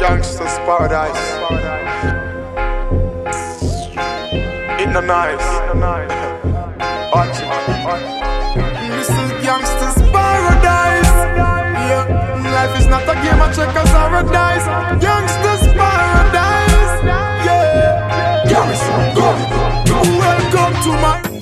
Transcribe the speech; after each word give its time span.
Gangsters 0.00 0.56
paradise. 0.64 1.24
In 4.80 4.92
the 4.92 5.00
nice. 5.00 5.46
Watch 7.12 7.38
it. 7.44 7.48
This 8.96 9.10
is 9.10 9.30
gangsters 9.44 9.98
paradise. 10.10 11.12
Yeah, 11.36 12.52
life 12.54 12.80
is 12.80 12.86
not 12.86 13.02
a 13.02 13.14
game 13.20 13.40
of 13.40 13.54
checkers 13.54 13.92
or 13.92 14.16
a 14.16 14.22
dice. 14.32 14.66
Gangsters 15.02 15.64
paradise. 15.76 17.04
Yeah. 17.44 18.48
Go. 19.14 19.28
Welcome 20.18 20.82
to 20.82 20.92
my. 21.02 21.33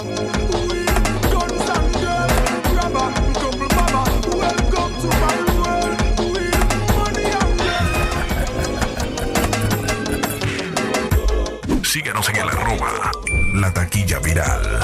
Síguenos 11.92 12.26
en 12.30 12.36
el 12.36 12.48
arroba 12.48 13.12
La 13.52 13.70
Taquilla 13.70 14.18
Viral. 14.20 14.80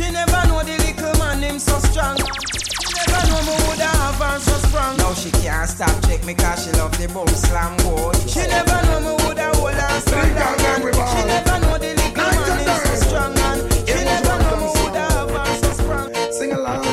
She 0.00 0.10
never 0.10 0.42
know 0.48 0.62
the 0.62 0.76
little 0.80 1.18
man 1.18 1.42
him 1.42 1.58
so 1.58 1.78
strong. 1.78 2.16
She 2.16 3.10
never 3.12 3.26
know 3.28 3.42
me 3.44 3.54
woulda 3.68 3.88
have 4.00 4.16
her 4.16 4.38
so 4.40 4.56
strong. 4.68 4.96
Now 4.96 5.12
she 5.12 5.30
can't 5.30 5.68
stop 5.68 5.92
check 6.06 6.24
me 6.24 6.34
cause 6.34 6.64
she 6.64 6.72
love 6.72 6.96
the 6.96 7.06
boom 7.08 7.28
slam 7.28 7.76
boy. 7.84 8.12
She 8.26 8.40
never 8.48 8.80
know 8.88 9.00
me 9.04 9.12
woulda 9.22 9.52
hold 9.56 9.76
on 9.76 10.00
so 10.00 10.16
long 10.16 10.80
she 11.12 11.22
never 11.28 11.56
know 11.60 11.76
the 11.76 11.90
little 12.00 12.16
man 12.16 12.58
him 12.64 12.76
so 12.80 12.94
strong 13.04 13.38
and 13.48 13.60
she 13.88 14.00
never 14.08 14.36
know 14.40 14.56
me 14.62 14.68
woulda 14.80 15.04
have 15.12 15.30
her 15.36 15.52
so 15.60 15.70
strong. 15.80 16.08
Sing 16.32 16.52
along. 16.52 16.84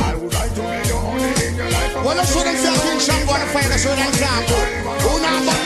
I 0.00 0.14
would 0.18 0.34
like 0.34 0.52
to 0.58 0.62
be 0.66 0.78
your 0.90 1.00
only 1.06 1.30
in 1.46 1.54
your 1.54 1.70
life. 1.70 1.94
Well, 2.02 2.16
let's 2.16 2.32
show 2.34 2.42
them 2.42 2.56
something 2.56 2.98
shop 2.98 3.30
on 3.30 3.40
the 3.40 3.46
fire, 3.54 3.78
show 3.78 3.94
them 3.94 4.08
example. 4.08 4.62
Who 5.06 5.22
now 5.22 5.38
but 5.46 5.54
fire, 5.54 5.65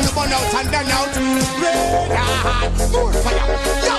on, 0.00 0.06
the 0.06 0.12
burn 0.16 0.32
out 0.32 0.54
and 0.54 0.70
done 0.70 0.90
out. 0.90 1.12
Red 1.60 2.16
hot, 2.16 2.72
more 2.92 3.12
fire, 3.12 3.56
yo. 3.84 3.96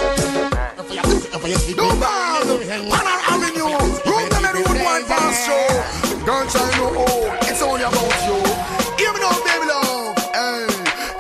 No 1.76 1.88
Panel 2.02 3.20
Avenue, 3.30 3.78
room 4.06 4.30
them 4.30 4.46
in 4.56 4.84
one 4.84 5.06
pass 5.06 5.46
show. 5.46 5.68
Gunshine 6.26 6.78
no 6.78 7.06
oh, 7.06 7.38
it's 7.42 7.62
only 7.62 7.84
about 7.84 8.20
you. 8.28 8.38
Hear 8.98 9.12
me 9.14 9.20
now, 9.20 9.34
baby 9.46 9.66
love. 9.66 10.18
Hey, 10.34 10.66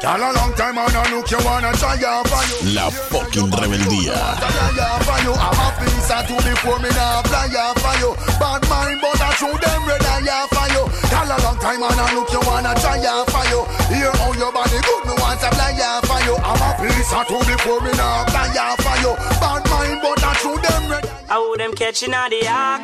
girl, 0.02 0.22
a 0.22 0.34
long 0.34 0.53
time 0.53 0.78
I 0.78 0.90
don't 0.91 1.12
look 1.12 1.31
you 1.31 1.40
wanna 1.46 1.74
try 1.74 1.97
out 2.06 2.28
for 2.28 2.44
you. 2.46 2.75
La 2.75 2.90
fucking 2.90 3.50
rebeldía. 3.52 4.14
Try 4.14 4.84
out 4.84 5.03
for 5.03 5.20
you. 5.25 5.34
I'm 5.34 5.58
a 5.58 5.68
piece 5.81 6.12
of 6.12 6.28
two 6.28 6.38
before 6.50 6.80
me 6.80 6.90
now 6.90 7.22
fly 7.24 7.50
out 7.58 7.80
for 7.80 7.96
you. 8.02 8.14
Bad 8.40 8.62
mind, 8.70 9.00
but 9.02 9.22
I 9.22 9.34
show 9.36 9.53
them 9.58 9.88
red 9.88 10.00
out 10.41 10.50
for 10.50 10.68
you. 10.74 10.84
Girl, 11.09 11.29
a 11.29 11.38
long 11.46 11.57
time 11.59 11.84
and 11.84 12.00
I 12.02 12.16
look 12.16 12.31
you 12.34 12.41
wanna 12.46 12.74
try 12.81 12.97
out 13.06 13.29
for 13.29 13.46
you. 13.52 13.62
Hear 13.94 14.12
how 14.12 14.34
your 14.34 14.52
body 14.52 14.79
good, 14.81 15.03
me 15.06 15.13
want 15.22 15.40
to 15.41 15.50
fly 15.53 15.78
out 15.78 16.06
for 16.06 16.19
you. 16.25 16.35
I'm 16.41 16.62
a 16.62 16.69
of 16.81 17.28
two 17.28 17.41
before 17.46 17.81
me 17.81 17.91
now 17.94 18.25
fly 18.25 18.50
out 18.57 18.81
for 18.81 18.97
you. 19.03 19.13
Bad 19.41 19.62
mind, 19.69 20.00
but 20.02 20.24
I 20.24 20.34
show 20.41 20.57
them 20.57 20.91
red. 20.91 21.06
I 21.29 21.38
would 21.38 21.59
them 21.59 21.74
catching 21.74 22.13
on 22.13 22.29
the 22.29 22.41
yak, 22.41 22.81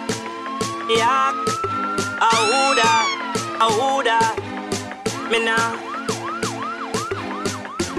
yak. 0.89 1.35
I 2.19 2.33
woulda, 2.49 2.93
I 3.63 3.67
woulda. 3.77 4.19
Me 5.31 5.39
now, 5.43 5.75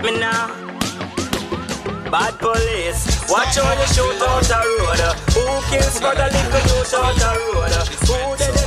me 0.02 0.10
now. 0.18 0.54
Bad 2.10 2.38
police, 2.38 3.04
watch 3.28 3.56
how 3.58 3.72
you 3.76 3.86
shoot 3.92 4.22
out 4.22 4.42
the 4.48 4.56
road. 4.64 5.02
Who 5.34 5.44
kills 5.68 6.00
for 6.00 6.14
the 6.14 6.26
little 6.32 6.62
shoot 6.64 6.94
out 6.96 7.14
the 7.20 7.30
road? 7.52 7.74
Who 8.08 8.36
did 8.38 8.57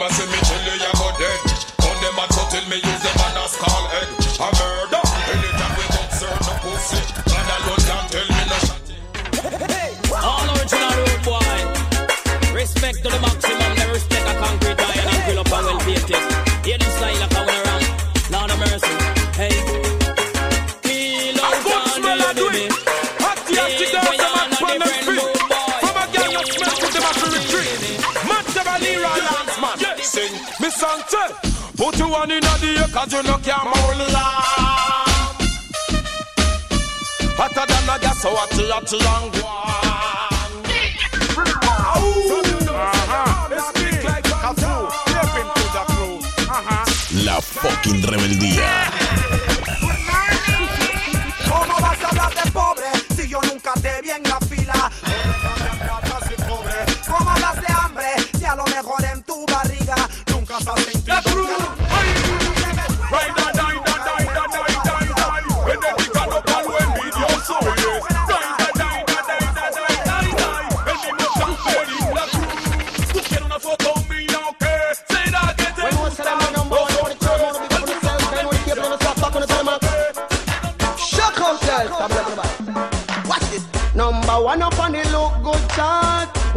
never 0.00 0.14
say, 0.14 0.26
me 0.26 0.38
chili 0.48 0.80
a 0.80 0.92
go 0.96 1.08
dead. 1.18 1.40
All 1.84 1.96
them 2.00 2.18
a 2.18 2.26
throttle 2.32 2.66
me 2.70 2.76
use 2.76 3.02
them 3.04 3.20
and 3.26 3.36
a 3.36 3.48
skull 3.48 3.84
head. 3.92 4.08
A 4.40 4.48
murder. 4.56 5.02
Anytime 5.28 5.72
we 5.76 5.84
got 5.92 6.08
served 6.12 6.42
no 6.46 6.52
pussy. 6.64 7.00
Man, 7.28 7.48
alone 7.56 7.82
can 7.88 8.04
tell 8.08 8.28
me 8.32 8.42
no 8.50 8.58
shot. 8.66 8.82
All 10.24 10.46
original 10.56 10.94
road 11.00 11.20
boy. 11.24 12.54
Respect 12.54 12.98
to 13.02 13.08
the 13.10 13.20
maximum. 13.20 13.59
listen 30.70 31.02
to 31.10 31.22
Put 31.76 31.98
you 31.98 32.08
one 32.08 32.30
in 32.30 32.40
the 32.40 32.88
cause 32.92 33.12
you 33.12 33.22
no 33.22 33.38
can 33.38 33.64
mold 33.64 33.98
lamb 34.14 35.36
Hotter 37.38 37.66
than 37.66 37.88
a 37.88 37.98
gas 38.00 38.20
so 38.22 38.30
uh-huh. 46.52 46.84
La 47.24 47.40
fucking 47.40 48.02
rebeldía. 48.02 49.49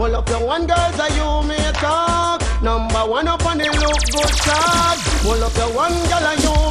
Well 0.03 0.17
up 0.17 0.27
your 0.27 0.45
one 0.45 0.67
girls 0.67 0.99
are 0.99 1.09
you 1.11 1.47
may 1.47 1.71
talk. 1.75 2.41
Number 2.61 3.05
one 3.09 3.25
up 3.25 3.45
on 3.45 3.57
the 3.57 3.67
look 3.71 4.03
good. 4.11 5.25
Well 5.25 5.43
up 5.45 5.55
your 5.55 5.73
one 5.73 5.93
girl 5.93 6.27
are 6.27 6.35
you 6.35 6.62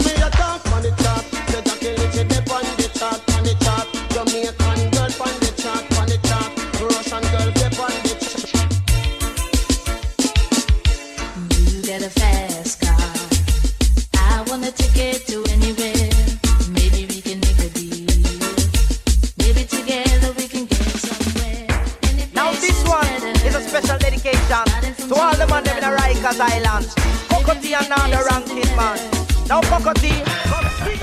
Now 29.53 29.61
Cockatee, 29.61 30.25
come 30.49 30.69
sing 30.81 30.99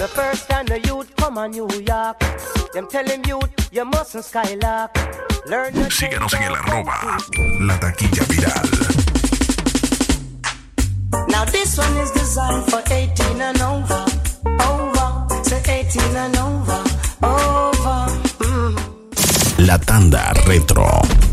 The 0.00 0.08
first 0.08 0.48
time 0.48 0.64
the 0.64 0.80
youth 0.80 1.14
come 1.16 1.36
on 1.36 1.50
New 1.50 1.68
York, 1.86 2.18
them 2.72 2.88
tell 2.88 3.06
him 3.06 3.20
youth, 3.26 3.52
you 3.70 3.84
mustn't 3.84 4.24
skylark. 4.24 4.96
Learn 5.44 5.74
the 5.74 5.90
Síguenos 5.90 6.32
en 6.32 6.44
el 6.44 6.54
arroba 6.54 7.18
La 7.60 7.78
Taquilla 7.78 8.24
Viral. 8.24 8.68
Now 11.28 11.44
this 11.44 11.76
one 11.76 11.94
is 11.98 12.10
designed 12.12 12.64
for 12.70 12.82
18 12.90 13.42
and 13.42 13.60
over. 13.60 14.06
Over. 14.70 15.44
Say 15.44 15.60
18 15.66 16.16
and 16.16 16.36
over. 16.38 16.82
Over. 17.22 18.08
Mm. 18.48 19.66
La 19.66 19.76
Tanda 19.76 20.32
Retro. 20.46 21.31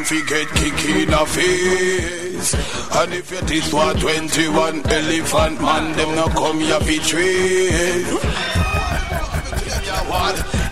Man 0.00 0.04
fi 0.04 0.22
get 0.26 0.48
kick 0.48 0.84
in 0.88 1.12
a 1.12 1.26
face. 1.26 2.54
And 2.96 3.12
if 3.12 3.30
you 3.30 3.40
this 3.42 3.72
one 3.72 3.96
21 3.96 4.86
elephant 4.86 5.60
man 5.60 5.96
Them 5.96 6.14
no 6.16 6.26
come 6.28 6.60
here 6.60 6.80
fi 6.80 6.98
trade 6.98 8.06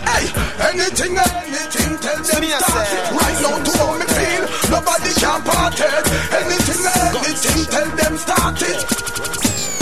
Hey, 0.09 0.25
anything 0.69 1.17
anything 1.17 1.97
tell 1.99 2.17
them 2.17 2.43
start 2.59 2.91
it 2.91 3.11
Right 3.11 3.37
now 3.41 3.63
to 3.63 3.71
how 3.77 3.97
me 3.97 4.05
feel 4.17 4.43
Nobody 4.71 5.11
can 5.13 5.41
part 5.43 5.79
it. 5.79 6.05
Anything 6.33 6.81
anything 7.19 7.65
tell 7.65 7.89
them 7.95 8.17
start 8.17 8.61
it 8.61 9.78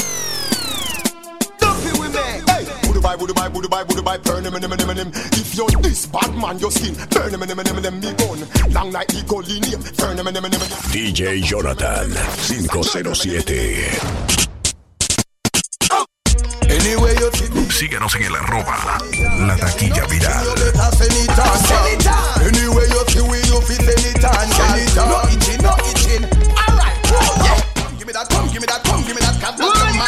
Budu 3.19 3.33
bye, 3.33 3.49
budu 3.49 3.67
bye, 3.67 3.83
budu 3.83 4.03
bye, 4.03 4.17
burn 4.17 4.45
him. 4.45 4.53
If 4.53 5.55
you're 5.55 5.67
this 5.81 6.05
bad 6.05 6.35
man, 6.35 6.59
your 6.59 6.69
skin, 6.71 6.95
burn 7.09 7.33
him, 7.33 7.41
him, 7.41 7.57
him, 7.57 7.83
him, 7.83 7.99
me 7.99 8.13
gun. 8.13 8.47
Long 8.71 8.91
like 8.91 9.07
the 9.07 9.23
name, 9.23 9.81
burn 9.97 10.17
him, 10.17 10.27
him, 10.27 10.35
him, 10.35 10.43
him. 10.51 10.61
DJ 10.93 11.41
Jonathan 11.41 12.11
507. 12.11 14.37
Anyway 16.69 17.15
you 17.15 17.31
see 17.31 17.49
me 17.49 17.65
Síguenos 17.71 18.13
en 18.15 18.23
el 18.23 18.35
arroba 18.35 18.97
La 19.39 19.55
Taquilla 19.55 20.05
Viral. 20.05 20.45
Give 27.97 28.05
me 28.07 28.13
that, 28.13 28.29
come, 28.29 28.47
give 28.51 28.61
me 28.61 28.67
that, 28.67 28.83
come, 28.83 29.03
give 29.03 29.15
me 29.15 29.21
that 29.21 29.39
cat. 29.41 29.57
That's 29.57 29.79
the 29.79 29.85
man. 29.97 30.07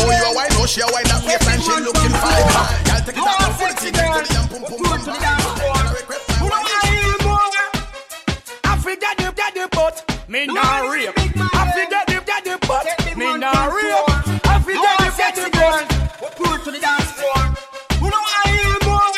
Oh, 0.00 0.10
you 0.10 0.24
a 0.24 0.32
wine, 0.34 0.48
oh 0.58 0.66
she 0.66 0.80
looking 2.38 2.52
fine. 2.52 2.84
Girl, 2.84 3.00
take 3.04 3.16
it 3.16 3.26
out, 3.26 3.42
and 3.42 3.54
pull 3.58 3.66
it 3.66 3.82
in, 3.84 3.90
to 3.92 4.22
the 4.22 4.30
yam, 4.34 4.46
pum 4.48 4.62
pum 4.62 4.78
pum. 4.78 5.98
I 8.64 8.76
forget 8.80 9.16
the 9.18 9.32
daddy 9.34 9.66
but 9.72 10.04
me 10.28 10.46
nah 10.46 10.90
rape. 10.90 11.12
I 11.16 11.72
forget 11.72 12.06
the 12.06 12.22
daddy 12.24 12.56
but 12.66 12.86
me 13.16 13.36
nah 13.38 13.66
rape. 13.66 14.08
I 14.46 14.60
forget 14.60 14.98
the 14.98 15.08
daddy 15.18 15.50
but 15.52 16.34
Pull 16.36 16.54
it 16.54 16.64
to 16.64 16.70
the 16.70 16.78
dance 16.78 17.10
floor. 17.12 17.42
Who 18.00 18.06
know 18.10 18.16
I 18.16 18.48
hear 18.48 18.78
more? 18.88 19.12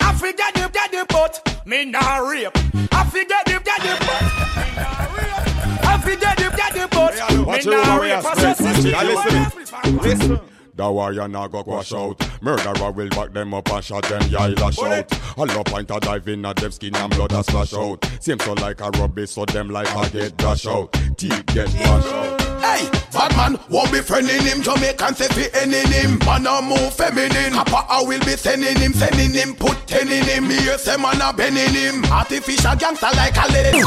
I 0.00 0.14
forget 0.14 0.54
the 0.54 0.68
daddy 0.72 1.02
but 1.08 1.66
me 1.66 1.84
nah 1.86 2.18
rape. 2.18 2.52
I 2.92 3.04
forget 3.04 3.46
the 3.46 3.60
daddy 3.64 3.92
but 4.06 4.22
me 4.56 4.74
nah 4.76 5.06
rape. 5.16 5.84
I 5.84 5.98
forget 5.98 6.36
the 6.36 6.48
daddy 6.56 6.84
but 6.90 7.14
Watch 7.46 7.64
me 7.66 7.72
your 7.72 7.84
nah 7.84 7.96
warriors, 7.96 8.24
rape. 8.24 8.36
I 8.36 8.38
watch 8.42 8.84
it. 8.84 8.92
Now 8.92 9.02
listen. 9.02 9.96
Listen. 10.02 10.40
The 10.82 10.90
warrior 10.90 11.28
now 11.28 11.46
go 11.46 11.62
quash 11.62 11.92
out. 11.92 12.18
Murderer 12.42 12.90
will 12.90 13.08
back 13.10 13.32
them 13.32 13.54
up 13.54 13.70
and 13.70 13.84
shot 13.84 14.02
them, 14.02 14.20
yeah, 14.28 14.46
lash 14.48 14.80
out. 14.80 15.38
A 15.38 15.44
low 15.44 15.62
point 15.62 15.88
a 15.92 16.00
dive 16.00 16.26
in 16.26 16.44
a 16.44 16.52
them 16.52 16.72
skin 16.72 16.96
and 16.96 17.14
blood 17.14 17.30
a 17.30 17.44
splash 17.44 17.72
out. 17.72 18.04
Seem 18.18 18.40
so 18.40 18.54
like 18.54 18.80
a 18.80 18.90
rubbish, 18.90 19.30
so 19.30 19.44
them 19.44 19.70
like 19.70 19.86
a 19.94 20.10
get 20.10 20.36
dash 20.36 20.66
out. 20.66 20.92
Teeth 21.16 21.46
get 21.46 21.68
wash 21.68 22.06
out. 22.06 22.40
Hey, 22.60 22.90
bad 23.12 23.30
man, 23.36 23.60
won't 23.70 23.92
be 23.92 23.98
friending 23.98 24.42
him. 24.42 24.60
Jamaican 24.60 25.14
say 25.14 25.28
fi 25.28 25.56
ending 25.60 25.86
him. 25.86 26.18
Man 26.26 26.48
a 26.48 26.60
move 26.60 26.92
feminine. 26.92 27.52
Papa 27.52 27.86
I 27.88 28.02
will 28.02 28.18
be 28.18 28.36
sending 28.36 28.76
him, 28.76 28.92
sending 28.92 29.30
him, 29.30 29.54
put 29.54 29.86
ten 29.86 30.08
in 30.08 30.24
him. 30.24 30.48
Me 30.48 30.56
a 30.66 30.98
man 30.98 31.20
a 31.22 31.32
bending 31.32 31.74
him. 31.74 32.04
Artificial 32.06 32.74
gangster 32.74 33.06
like 33.14 33.36
a 33.36 33.52
lady. 33.52 33.84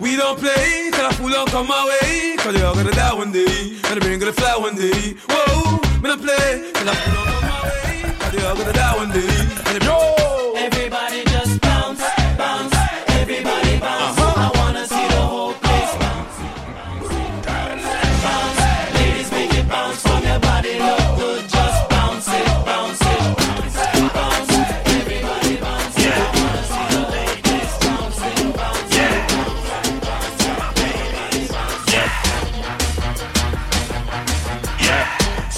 We 0.00 0.16
don't 0.16 0.38
play 0.38 0.90
till 0.92 1.06
a 1.06 1.12
fool 1.12 1.30
don't 1.30 1.48
come 1.50 1.66
my 1.66 1.98
way. 2.02 2.36
Cause 2.36 2.54
they 2.54 2.62
all 2.62 2.74
gonna 2.74 2.92
die 2.92 3.14
one 3.14 3.32
day. 3.32 3.78
And 3.84 3.96
the 3.96 4.00
brain 4.00 4.18
gonna 4.20 4.32
fly 4.32 4.56
one 4.56 4.76
day. 4.76 5.16
Whoa, 5.28 5.67
we 6.02 6.08
don't 6.08 6.22
play 6.22 6.70
till 6.74 6.88
a 6.88 6.94
fool 6.94 7.14
don't 7.14 7.26
come 7.26 7.48
my 7.48 7.62
way. 7.64 8.14
Cause 8.18 8.32
they 8.32 8.46
all 8.46 8.56
gonna 8.56 8.72
die 8.72 8.96
one 8.96 9.10
day. 9.10 9.28
And 9.66 9.74
the 9.76 9.84
yo, 9.84 10.27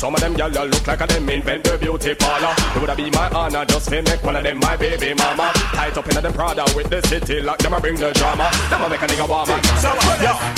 Some 0.00 0.14
of 0.14 0.21
them 0.23 0.35
gyal 0.35 0.73
look 0.73 0.87
like 0.87 1.02
a 1.02 1.07
them 1.07 1.28
invent 1.28 1.62
the 1.62 1.76
beauty 1.76 2.14
parlor. 2.14 2.54
It 2.57 2.78
woulda 2.80 2.97
be 2.97 3.11
my 3.11 3.28
honor 3.37 3.66
just 3.66 3.90
to 3.90 4.00
make 4.00 4.25
one 4.25 4.35
of 4.35 4.42
them 4.42 4.59
my 4.59 4.75
baby 4.75 5.12
mama. 5.12 5.52
Tight 5.76 5.95
up 5.95 6.09
in 6.09 6.16
a 6.16 6.23
them 6.23 6.33
Prada 6.33 6.64
with 6.75 6.88
the 6.88 7.02
city 7.07 7.42
lock, 7.42 7.59
them 7.59 7.75
a 7.75 7.80
bring 7.83 7.97
the 7.97 8.11
drama. 8.12 8.49
Them 8.71 8.80
a 8.80 8.88
make 8.88 9.02
a 9.02 9.07
nigga 9.07 9.28
warm. 9.28 9.50
up. 9.50 9.62
So 9.76 9.90
uh, 9.92 10.19
yeah. 10.23 10.54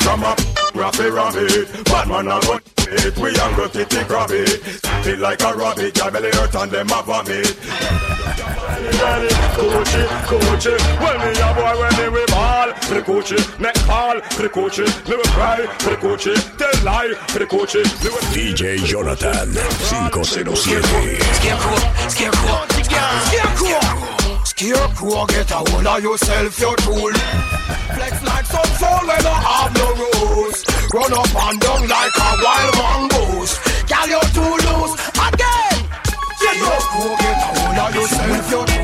From 0.00 0.22
a 0.22 0.34
raffy 0.72 1.10
rabbit, 1.10 1.84
bad 1.84 2.08
man 2.08 2.28
a 2.28 2.40
gun 2.40 2.60
it. 2.88 3.18
We 3.18 3.36
young 3.36 3.54
go 3.56 3.68
kitty 3.68 4.04
grab 4.04 4.30
it. 4.30 4.56
Feel 5.04 5.18
like 5.18 5.42
a 5.42 5.54
rabbit, 5.54 5.94
your 5.94 6.10
belly 6.10 6.30
hurt 6.32 6.54
and 6.54 6.70
them 6.70 6.88
a 6.88 7.02
vomit. 7.02 8.17
Coochie, 9.58 10.04
coochie, 10.28 10.76
when 11.00 11.16
me 11.20 11.30
a 11.40 11.48
boy 11.54 11.74
when 11.80 11.92
me 11.98 12.06
we 12.14 12.26
ball 12.26 12.68
coochie, 13.02 13.60
neck 13.60 13.74
call 13.86 14.20
coochie, 14.20 14.86
me 15.08 15.16
we 15.16 15.22
cry 15.34 15.66
coochie, 16.00 16.36
tell 16.58 16.84
lie 16.84 17.14
coochie, 17.28 17.84
me 18.04 18.10
we 18.10 18.20
DJ 18.34 18.84
Jonathan 18.84 19.48
507. 19.54 20.56
Scarecrow, 20.56 21.76
scarecrow, 22.08 22.66
scarecrow, 22.82 24.08
Scarecrow, 24.44 25.26
get 25.26 25.50
a 25.52 25.54
hold 25.54 25.86
of 25.86 26.02
yourself, 26.02 26.58
your 26.58 26.76
tool. 26.76 27.12
Flex 27.94 28.22
like 28.24 28.44
some 28.46 28.72
soul 28.74 29.06
when 29.06 29.24
I 29.24 29.38
have 29.46 29.72
no 29.74 29.86
rules. 29.94 30.64
Run 30.92 31.12
up 31.12 31.30
and 31.46 31.60
down 31.60 31.86
like 31.86 32.16
a 32.16 32.30
wild 32.42 32.74
mongoose. 32.76 33.58
Girl, 33.86 34.08
you're 34.08 34.30
too 34.34 34.54
loose. 34.66 35.07
Hold 38.28 38.40
of 38.40 38.44
yourself, 38.44 38.68
your 38.70 38.77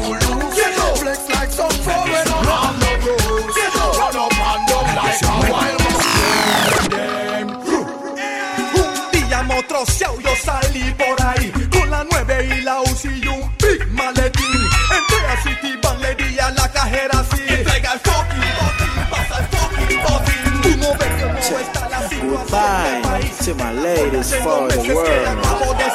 ladies 23.85 24.35
for 24.37 24.69
the 24.69 24.79
world. 24.95 25.39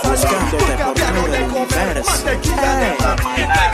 Buscándote 0.03 0.73
por 0.83 0.93
todo 0.93 1.25
el 1.25 1.43
universo. 1.43 2.11
Hey, 2.61 2.95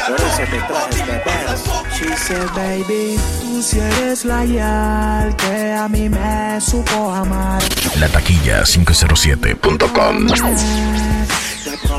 por 0.08 0.22
eso 0.22 0.44
te 0.52 0.60
traje 0.70 1.00
este 1.00 1.18
verso. 1.26 1.84
She 1.96 2.08
said, 2.16 2.50
baby, 2.56 3.20
tú 3.42 3.62
si 3.62 3.80
eres 3.80 4.26
la 4.26 4.46
yal 4.46 5.36
que 5.36 5.74
a 5.74 5.88
mí 5.90 6.10
me 6.10 6.60
supo 6.62 7.12
amar. 7.12 7.62
La 8.00 8.08
taquilla 8.10 8.64
507.com. 8.64 10.28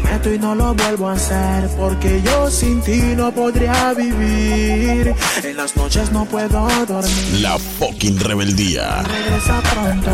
Prometo 0.06 0.32
y 0.32 0.38
no 0.38 0.54
lo 0.54 0.74
vuelvo 0.74 1.08
a 1.08 1.12
hacer 1.14 1.68
porque 1.76 2.22
yo 2.22 2.50
sin 2.50 2.80
ti 2.80 3.00
no 3.16 3.32
podría 3.32 3.92
vivir. 3.94 5.14
En 5.42 5.56
las 5.56 5.76
noches 5.76 6.12
no 6.12 6.24
puedo 6.24 6.68
dormir. 6.86 7.40
La 7.40 7.58
fucking 7.58 8.20
rebeldía. 8.20 9.02
Regresa 9.02 9.60
pronto, 9.62 10.10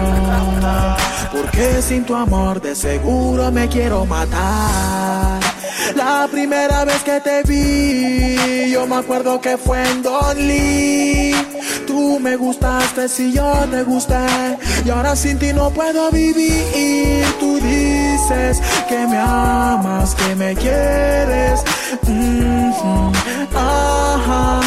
porque 1.30 1.82
sin 1.82 2.04
tu 2.04 2.14
amor 2.14 2.60
de 2.60 2.74
seguro 2.74 3.50
me 3.52 3.68
quiero 3.68 4.06
matar. 4.06 5.40
La 5.94 6.28
primera 6.30 6.84
vez 6.84 7.02
que 7.02 7.20
te 7.20 7.42
vi, 7.42 8.70
yo 8.70 8.86
me 8.86 8.96
acuerdo 8.96 9.40
que 9.40 9.58
fue 9.58 9.82
en 9.90 10.02
Don 10.02 10.36
Lee. 10.36 11.34
Tú 11.92 12.18
me 12.18 12.36
gustaste 12.36 13.06
si 13.06 13.34
yo 13.34 13.52
te 13.70 13.82
gusté, 13.82 14.16
y 14.82 14.88
ahora 14.88 15.14
sin 15.14 15.38
ti 15.38 15.52
no 15.52 15.68
puedo 15.68 16.10
vivir. 16.10 17.22
Tú 17.38 17.56
dices 17.60 18.62
que 18.88 19.06
me 19.06 19.18
amas, 19.18 20.14
que 20.14 20.34
me 20.34 20.54
quieres. 20.54 21.60
Mhm, 22.08 23.12
Ajá. 23.54 24.60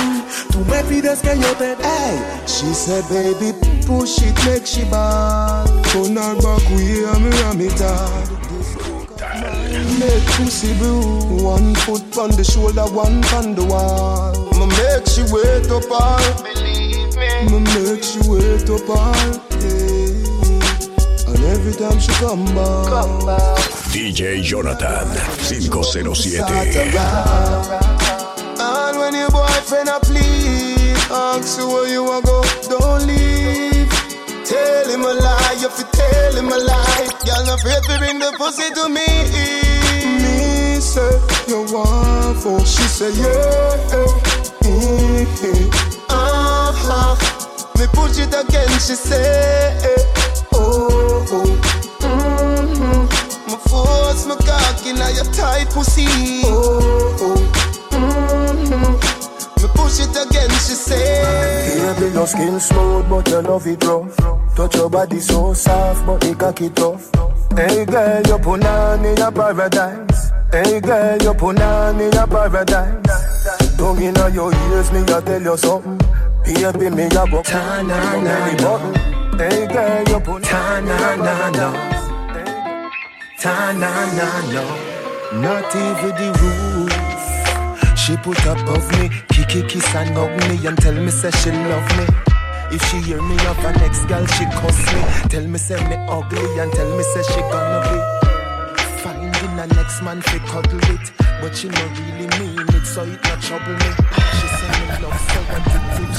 Tú 0.52 0.60
me 0.70 0.84
pides 0.84 1.20
que 1.22 1.36
yo 1.40 1.52
te 1.58 1.76
Hey, 1.82 2.20
she 2.46 2.72
said, 2.76 3.04
baby, 3.10 3.54
push 3.88 4.22
it, 4.22 4.38
make 4.46 4.68
she 4.68 4.84
bad. 4.84 5.66
Turn 5.86 6.16
her 6.18 6.36
back, 6.36 6.62
we 6.76 6.84
hear 6.86 7.20
me 7.20 7.32
ram 7.42 7.60
it 7.60 7.80
hard. 7.80 8.30
Make 10.00 10.26
pussy 10.38 10.76
blue, 10.76 11.44
one 11.44 11.74
foot 11.74 12.04
on 12.20 12.30
the 12.38 12.44
shoulder, 12.44 12.84
one 12.84 13.24
on 13.34 13.56
the 13.56 13.66
wall. 13.66 14.32
Ma 14.60 14.68
make 14.68 15.08
she 15.08 15.24
wait 15.34 15.72
up 15.72 15.90
all. 15.90 16.85
Believe 17.44 17.52
me. 17.52 17.60
Ma 17.60 17.60
make 17.92 18.04
she 18.04 18.20
wait 18.30 18.70
up 18.70 18.90
all. 18.90 19.16
Yeah. 19.60 20.14
And 21.28 21.44
every 21.46 21.74
time 21.74 22.00
she 22.00 22.12
come 22.14 22.46
back, 22.46 22.88
come 22.88 23.26
back. 23.26 23.58
DJ 23.92 24.42
Jonathan 24.44 25.08
507. 25.08 26.96
And 28.58 28.98
when 28.98 29.14
your 29.16 29.30
boyfriend 29.32 29.90
a 29.90 30.00
please, 30.00 31.12
ask 31.12 31.60
you 31.60 31.68
where 31.68 31.88
you 31.88 32.04
a 32.06 32.22
go, 32.22 32.44
don't 32.70 33.06
leave. 33.08 33.90
Tell 34.46 34.90
him 34.90 35.02
a 35.02 35.14
lie, 35.14 35.56
if 35.58 35.80
you 35.80 35.86
tell 35.92 36.36
him 36.36 36.48
a 36.48 36.58
lie, 36.58 37.08
y'all 37.26 37.46
not 37.46 37.60
afraid 37.60 37.84
to 37.84 37.98
bring 37.98 38.20
the 38.20 38.32
pussy 38.38 38.70
to 38.76 38.88
me. 38.90 39.08
Me 40.22 40.80
say 40.80 41.20
you 41.48 41.66
want 41.74 42.38
for, 42.40 42.60
she 42.66 42.84
say 42.84 43.12
yeah. 43.12 43.76
Mm-hmm. 44.62 45.70
Uh-huh. 45.70 45.95
Me 46.86 47.88
push 47.94 48.20
it 48.20 48.30
again, 48.30 48.70
she 48.78 48.94
say 48.94 49.82
oh. 50.54 51.26
oh. 51.32 51.62
Mm-hmm. 52.00 53.50
Me 53.50 53.58
force 53.66 54.28
my 54.28 54.36
cock 54.36 54.86
in 54.86 54.98
your 54.98 55.26
tight 55.34 55.68
pussy. 55.72 56.06
Oh, 56.46 57.18
oh. 57.22 57.90
Mm-hmm. 57.90 59.62
Me 59.62 59.68
push 59.74 60.00
it 60.00 60.12
again, 60.12 60.50
she 60.52 60.76
say. 60.78 61.96
Baby, 61.98 62.14
your 62.14 62.28
skin 62.28 62.60
smooth, 62.60 63.10
but 63.10 63.28
you 63.30 63.42
love 63.42 63.66
it 63.66 63.84
rough. 63.84 64.56
Touch 64.56 64.76
your 64.76 64.90
body 64.90 65.20
so 65.20 65.54
soft, 65.54 66.06
but 66.06 66.24
it 66.24 66.38
cocky 66.38 66.70
tough. 66.70 67.10
Hey 67.56 67.86
girl, 67.86 68.22
you 68.28 68.38
put 68.38 68.64
on 68.64 69.04
in 69.04 69.18
your 69.18 69.32
paradise. 69.32 70.32
Hey 70.52 70.80
girl, 70.82 71.18
you 71.22 71.34
put 71.34 71.60
on 71.60 72.00
in 72.00 72.12
your 72.12 72.28
paradise. 72.28 73.76
Don't 73.76 73.98
in 73.98 74.16
your 74.34 74.54
ears, 74.54 74.92
me 74.92 75.00
I 75.02 75.22
tell 75.22 75.42
you 75.42 75.58
something. 75.58 76.00
Baby, 76.46 76.90
me 76.96 77.06
a 77.06 77.26
go 77.28 77.42
ta 77.42 77.82
na 77.82 78.22
na 78.22 78.36
button. 78.58 79.40
Hey 79.40 79.66
girl, 79.68 80.04
you 80.10 80.20
put 80.20 80.44
ta 80.44 80.80
na 80.80 81.16
na 81.16 81.50
na. 81.50 81.68
Ta 83.40 83.72
na 83.74 83.92
na 84.18 84.28
na. 84.54 84.64
Not 85.42 85.76
even 85.76 86.14
the 86.20 86.30
roof. 86.40 87.98
She 87.98 88.16
put 88.18 88.40
above 88.46 88.88
me, 89.00 89.10
kiki 89.30 89.64
kiss 89.64 89.96
and 89.96 90.16
hug 90.16 90.32
me 90.48 90.68
and 90.68 90.78
tell 90.78 90.94
me 90.94 91.10
say 91.10 91.32
she 91.32 91.52
love 91.52 91.90
me. 91.98 92.06
If 92.72 92.82
she 92.90 92.98
hear 92.98 93.22
me 93.22 93.36
of 93.48 93.66
an 93.66 93.82
ex 93.82 94.06
girl, 94.06 94.26
she 94.28 94.46
cuss 94.46 94.80
me. 94.94 95.02
Tell 95.30 95.46
me 95.48 95.58
say 95.58 95.82
me 95.90 95.96
ugly 96.08 96.60
and 96.60 96.72
tell 96.74 96.90
me 96.98 97.04
say 97.04 97.24
she 97.24 97.42
gonna 97.42 97.80
be 97.90 97.98
finding 99.02 99.60
a 99.60 99.66
next 99.74 100.02
man 100.04 100.22
fi 100.22 100.38
cuddle 100.40 100.80
it, 100.94 101.12
but 101.42 101.56
she 101.56 101.68
no 101.70 101.82
really 101.98 102.28
mean 102.40 102.68
it, 102.78 102.86
so 102.86 103.02
it 103.04 103.20
not 103.24 103.42
trouble 103.42 103.74
me. 103.74 103.90
She 104.38 104.48
say 104.58 104.70
me 104.80 104.86
love 105.04 105.20
so 105.30 105.40
addictive, 105.56 106.14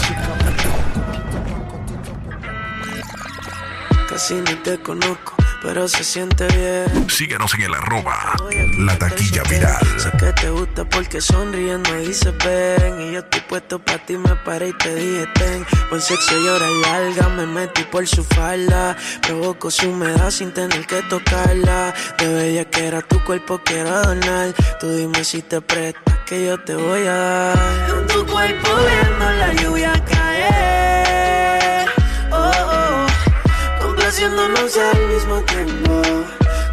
Casi 4.17 4.37
ni 4.37 4.55
te 4.65 4.79
conozco, 4.79 5.37
pero 5.61 5.87
se 5.87 6.03
siente 6.03 6.47
bien. 6.47 7.11
Síguenos 7.11 7.53
en 7.53 7.61
el 7.65 7.75
arroba 7.75 8.35
La 8.79 8.99
Taquilla 8.99 9.43
Viral. 9.43 9.87
Sé 9.99 10.11
que 10.13 10.33
te 10.33 10.49
gusta 10.49 10.89
porque 10.89 11.21
sonriendo 11.21 11.93
dice 11.97 12.31
ven. 12.31 12.99
Y 13.03 13.13
yo 13.13 13.19
estoy 13.19 13.43
puesto 13.43 13.79
pa' 13.79 13.99
ti, 13.99 14.17
me 14.17 14.35
paré 14.37 14.69
y 14.69 14.73
te 14.73 14.95
dije 14.95 15.27
ten 15.35 15.67
Buen 15.91 16.01
sexo 16.01 16.35
y 16.41 16.49
hora 16.49 16.67
larga, 16.81 17.29
me 17.29 17.45
metí 17.45 17.83
por 17.83 18.07
su 18.07 18.25
falda. 18.25 18.97
Provoco 19.21 19.71
su 19.71 19.91
humedad 19.91 20.31
sin 20.31 20.51
tener 20.51 20.87
que 20.87 21.03
tocarla. 21.03 21.93
De 22.19 22.27
bella 22.27 22.65
que 22.71 22.87
era 22.87 23.03
tu 23.03 23.23
cuerpo 23.23 23.61
quiero 23.63 23.91
adornar 23.91 24.55
Tú 24.81 24.97
dime 24.97 25.25
si 25.25 25.43
te 25.43 25.61
prestas 25.61 26.17
que 26.25 26.47
yo 26.47 26.59
te 26.65 26.75
voy 26.75 27.07
a 27.07 27.13
dar. 27.13 27.91
En 27.91 28.07
tu 28.07 28.25
cuerpo 28.25 28.69
viendo 28.77 29.31
la 29.31 29.53
lluvia 29.53 29.93
caer 30.07 30.16
Complaciéndonos 34.27 34.77
al 34.77 35.07
mismo 35.07 35.41
tiempo 35.43 36.03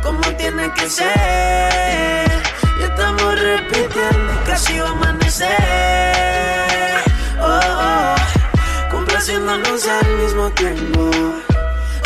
Como 0.02 0.22
tiene 0.38 0.74
que 0.74 0.90
ser 0.90 2.32
y 2.80 2.84
estamos 2.84 3.40
repitiendo 3.40 4.34
casi 4.48 4.80
va 4.80 4.88
a 4.88 4.92
amanecer. 4.92 5.50
Oh, 7.40 7.60
oh, 7.80 8.16
complaciéndonos 8.90 9.88
al 9.88 10.18
mismo 10.18 10.50
tiempo. 10.52 11.12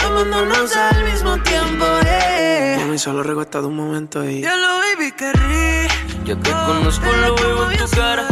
Amándonos 0.06 0.76
al 0.76 1.06
mismo 1.06 1.38
tiempo, 1.44 1.86
eh. 2.06 2.76
Mami, 2.80 2.98
solo 2.98 3.24
recuesta 3.24 3.62
de 3.62 3.68
un 3.68 3.78
momento 3.78 4.30
y. 4.30 4.42
Ya 4.42 4.56
lo 4.58 4.68
baby, 4.80 5.14
qué 5.14 5.32
rico. 5.32 6.26
Yo 6.26 6.38
te 6.38 6.52
conozco, 6.52 7.06
lo 7.06 7.36
veo 7.36 7.72
en 7.72 7.78
tu 7.78 7.90
cara. 7.92 8.28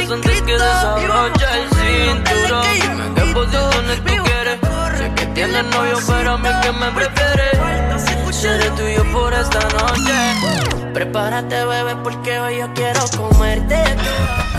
Queda 0.00 0.14
inscrito. 0.16 0.46
que 0.46 0.52
desabrocha 0.52 1.58
el 1.58 1.68
cinturón. 1.70 2.66
¿En 3.00 3.14
qué 3.14 3.22
posiciones 3.32 4.04
tú 4.04 4.24
quieres? 4.24 4.58
Sé 4.98 5.14
que 5.14 5.26
tienes 5.26 5.64
novio, 5.66 5.98
pero 6.06 6.32
a 6.32 6.38
mí 6.38 6.48
que 6.62 6.72
me 6.72 6.90
prefieres. 6.92 8.34
Seré 8.34 8.68
tuyo 8.70 9.04
por 9.12 9.32
esta 9.32 9.60
noche. 9.60 10.92
Prepárate, 10.92 11.64
bebé, 11.64 11.96
porque 12.02 12.38
hoy 12.40 12.58
yo 12.58 12.72
quiero 12.74 13.00
comerte 13.16 13.82
toda. 13.96 14.54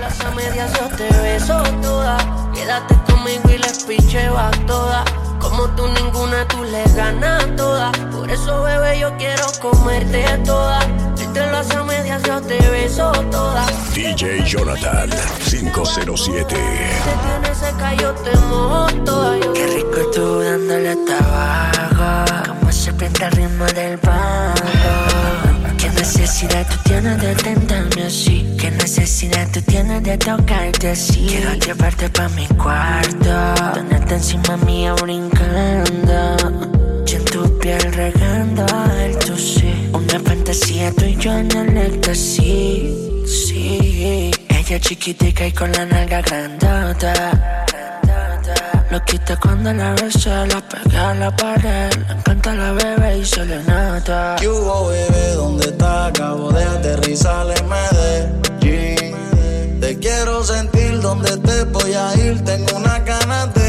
Las 0.00 0.20
a 0.20 0.30
medias 0.32 0.72
yo 0.78 0.96
te 0.96 1.08
beso 1.20 1.62
toda. 1.82 2.16
Quédate 2.54 2.94
conmigo 3.10 3.50
y 3.50 3.58
les 3.58 3.84
picheo 3.84 4.36
todas. 4.66 5.04
Como 5.40 5.68
tú 5.70 5.86
ninguna, 5.88 6.46
tú 6.48 6.62
le 6.64 6.84
ganas 6.94 7.44
toda. 7.56 7.92
Por 8.12 8.30
eso, 8.30 8.62
bebé, 8.62 8.98
yo 8.98 9.16
quiero 9.16 9.46
comerte 9.60 10.24
toda. 10.44 10.80
Entre 11.34 11.50
las 11.50 11.68
a 11.74 11.82
medias 11.82 12.22
yo 12.22 12.40
te 12.42 12.56
beso 12.70 13.10
toda. 13.32 13.66
DJ 13.92 14.44
Jonathan 14.44 15.10
507. 15.50 16.46
Te 16.46 16.54
tienes 16.54 17.58
seca, 17.58 17.92
yo 17.94 18.12
te 18.12 18.36
mojo 18.46 18.86
toda. 19.04 19.36
Yo 19.38 19.52
Qué 19.52 19.66
rico 19.66 20.10
tú 20.14 20.38
dándole 20.38 20.94
tabaco. 20.94 22.50
Como 22.50 22.70
serpiente 22.70 23.24
al 23.24 23.32
ritmo 23.32 23.64
del 23.64 23.96
bajo. 23.96 24.54
¿Qué 25.76 25.90
necesidad 25.90 26.68
tú 26.70 26.76
tienes 26.84 27.20
de 27.20 27.34
tentarme 27.34 28.04
así? 28.04 28.56
¿Qué 28.56 28.70
necesidad 28.70 29.48
tú 29.52 29.60
tienes 29.62 30.04
de 30.04 30.16
tocarte 30.16 30.90
así? 30.90 31.26
Quiero 31.28 31.54
llevarte 31.54 32.10
pa' 32.10 32.28
mi 32.28 32.46
cuarto, 32.46 33.74
tenerte 33.74 34.14
encima 34.14 34.56
mía 34.58 34.94
brincando. 35.02 36.36
Yo 37.04 37.16
en 37.18 37.24
tu 37.24 37.58
piel 37.58 37.92
regando 37.92 38.33
fantasía 40.54 40.92
tú 40.92 41.04
y 41.04 41.16
yo 41.16 41.32
en 41.32 41.50
el 41.50 41.76
éxtasis, 41.76 42.94
sí. 43.26 44.30
Ella 44.48 44.80
chiquitica 44.80 45.46
y 45.46 45.52
con 45.52 45.70
la 45.72 45.84
nalga 45.84 46.22
grandota. 46.22 47.64
Lo 48.90 49.04
quita 49.04 49.36
cuando 49.36 49.72
la 49.72 49.92
besa, 49.94 50.46
la 50.46 50.60
pega 50.60 51.10
a 51.10 51.14
la 51.14 51.34
pared. 51.34 51.90
Le 52.06 52.12
encanta 52.12 52.54
la 52.54 52.72
bebé 52.72 53.18
y 53.18 53.24
se 53.24 53.44
le 53.44 53.62
nota. 53.64 54.36
¿Qué 54.38 54.48
hubo, 54.48 54.88
bebé? 54.88 55.34
¿Dónde 55.34 55.66
está? 55.66 56.06
Acabo 56.06 56.52
de 56.52 56.64
aterrizar 56.64 57.46
en 57.50 57.68
Medellín. 57.68 59.80
Te 59.80 59.98
quiero 59.98 60.44
sentir 60.44 61.00
donde 61.00 61.36
te 61.38 61.64
voy 61.64 61.94
a 61.94 62.14
ir. 62.16 62.44
Tengo 62.44 62.76
una 62.76 63.00
ganas. 63.00 63.63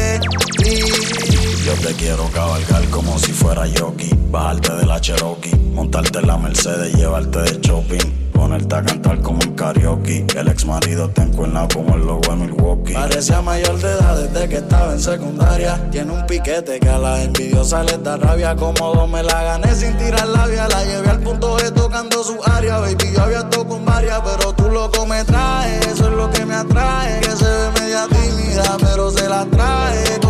Yo 1.66 1.72
te 1.72 1.92
quiero 1.94 2.30
cabalgar 2.32 2.84
como 2.90 3.18
si 3.18 3.32
fuera 3.32 3.64
jockey. 3.76 4.08
Bajarte 4.30 4.72
de 4.76 4.86
la 4.86 5.00
Cherokee, 5.00 5.52
montarte 5.74 6.20
en 6.20 6.28
la 6.28 6.38
Mercedes, 6.38 6.94
llevarte 6.94 7.40
de 7.40 7.60
shopping. 7.60 8.30
Ponerte 8.32 8.72
a 8.76 8.84
cantar 8.84 9.20
como 9.20 9.40
un 9.40 9.52
karaoke. 9.56 10.24
El 10.36 10.46
ex 10.46 10.64
marido 10.64 11.10
te 11.10 11.22
encuentra 11.22 11.66
como 11.66 11.96
el 11.96 12.06
logo 12.06 12.20
de 12.20 12.36
Milwaukee. 12.36 12.92
Parecía 12.92 13.42
mayor 13.42 13.80
de 13.80 13.90
edad 13.90 14.16
desde 14.16 14.48
que 14.48 14.56
estaba 14.58 14.92
en 14.92 15.00
secundaria. 15.00 15.90
Tiene 15.90 16.12
un 16.12 16.24
piquete 16.26 16.78
que 16.78 16.88
a 16.88 16.98
las 16.98 17.24
envidiosas 17.24 17.84
les 17.86 18.00
da 18.00 18.16
rabia. 18.16 18.54
Cómodo 18.54 19.08
me 19.08 19.24
la 19.24 19.42
gané 19.42 19.74
sin 19.74 19.98
tirar 19.98 20.28
labia. 20.28 20.68
La 20.68 20.84
llevé 20.84 21.10
al 21.10 21.18
punto 21.18 21.56
de 21.56 21.72
tocando 21.72 22.22
su 22.22 22.38
área. 22.44 22.78
Baby, 22.78 23.10
yo 23.12 23.22
había 23.24 23.42
tocado 23.50 23.66
con 23.66 23.84
varias, 23.84 24.20
pero 24.20 24.52
tú 24.52 24.70
loco 24.70 25.04
me 25.04 25.24
traes. 25.24 25.84
Eso 25.88 26.06
es 26.10 26.14
lo 26.14 26.30
que 26.30 26.46
me 26.46 26.54
atrae. 26.54 27.18
Que 27.22 27.30
se 27.32 27.44
ve 27.44 27.70
media 27.80 28.06
tímida, 28.06 28.76
pero 28.80 29.10
se 29.10 29.28
la 29.28 29.44
trae. 29.46 30.25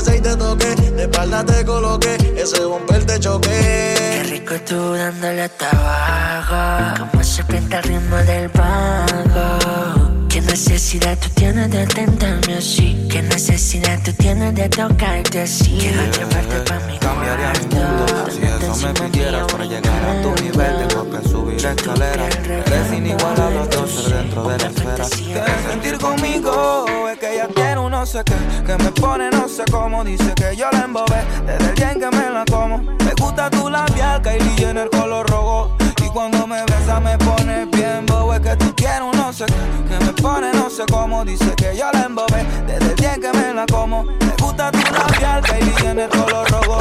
Besé 0.00 0.16
y 0.16 0.20
te 0.20 0.34
toqué. 0.34 0.74
De 0.96 1.02
espalda 1.02 1.44
te 1.44 1.62
coloqué. 1.64 2.16
Ese 2.34 2.64
bumper 2.64 3.04
te 3.04 3.20
choqué. 3.20 3.94
Qué 3.98 4.22
rico 4.30 4.54
tú 4.66 4.94
dándole 4.94 5.42
hasta 5.42 5.68
abajo. 5.70 7.04
Como 7.10 7.22
serpiente 7.22 7.76
al 7.76 7.82
ritmo 7.82 8.16
del 8.16 8.48
bajo. 8.48 9.99
¿Qué 10.40 10.46
necesidad 10.46 11.18
tú 11.18 11.28
tienes 11.34 11.70
de 11.70 11.86
tentarme 11.86 12.54
así? 12.54 13.06
¿Qué 13.10 13.20
necesidad 13.20 14.00
tú 14.02 14.10
tienes 14.14 14.54
de 14.54 14.70
tocarte 14.70 15.42
así? 15.42 15.76
Quiero 15.78 16.02
llevarte 16.12 16.60
pa' 16.66 16.80
mi 16.86 16.98
Cambiaría 16.98 17.52
el 17.52 17.60
mundo 17.68 18.06
si 18.30 18.46
eso 18.46 18.86
me 18.86 18.94
pidieras 18.94 19.52
para 19.52 19.64
llegar 19.66 20.02
a 20.02 20.22
tu 20.22 20.42
nivel. 20.42 20.88
Tengo 20.88 21.10
que 21.10 21.28
subir 21.28 21.56
escaleras. 21.56 22.38
Eres 22.48 22.92
inigualable, 22.96 23.68
dos 23.70 23.90
ser 23.90 24.14
dentro 24.14 24.48
de 24.48 24.58
la 24.58 24.66
esfera. 24.66 25.08
Quieres 25.10 25.62
sentir 25.68 25.98
conmigo, 25.98 26.86
es 27.12 27.18
que 27.18 27.34
ella 27.34 27.48
quiere 27.54 27.78
un 27.78 27.90
no 27.90 28.06
sé 28.06 28.22
qué, 28.24 28.34
que 28.64 28.82
me 28.82 28.92
pone 28.92 29.30
no 29.30 29.46
sé 29.46 29.64
cómo, 29.70 30.02
dice 30.04 30.32
que 30.34 30.56
yo 30.56 30.70
la 30.72 30.84
embobé, 30.84 31.22
desde 31.44 31.68
el 31.68 31.74
día 31.74 31.92
en 31.92 32.00
que 32.00 32.16
me 32.16 32.30
la 32.30 32.44
como. 32.50 32.78
Me 32.78 33.12
gusta 33.20 33.50
tu 33.50 33.68
labial, 33.68 34.22
Kylie 34.22 34.70
en 34.70 34.78
el 34.78 34.88
color 34.88 35.28
rojo. 35.28 35.79
Cuando 36.12 36.44
me 36.46 36.60
besa 36.64 36.98
me 36.98 37.16
pone 37.18 37.66
bien 37.66 38.04
bobo, 38.06 38.34
es 38.34 38.40
que 38.40 38.56
tú 38.56 38.74
quieres 38.74 39.00
un 39.00 39.16
no 39.16 39.32
sé 39.32 39.46
qué, 39.46 39.98
que 39.98 40.04
me 40.04 40.12
pone 40.14 40.52
no 40.52 40.68
sé 40.68 40.84
cómo, 40.90 41.24
dice 41.24 41.54
que 41.56 41.76
yo 41.76 41.90
la 41.92 42.02
embobé, 42.02 42.44
desde 42.66 42.90
el 42.90 42.96
día 42.96 43.14
que 43.14 43.32
me 43.32 43.54
la 43.54 43.64
como. 43.66 44.02
Me 44.04 44.34
gusta 44.42 44.72
tu 44.72 44.78
labial, 44.92 45.42
en 45.84 45.98
el 46.00 46.08
color 46.08 46.50
rojo. 46.50 46.78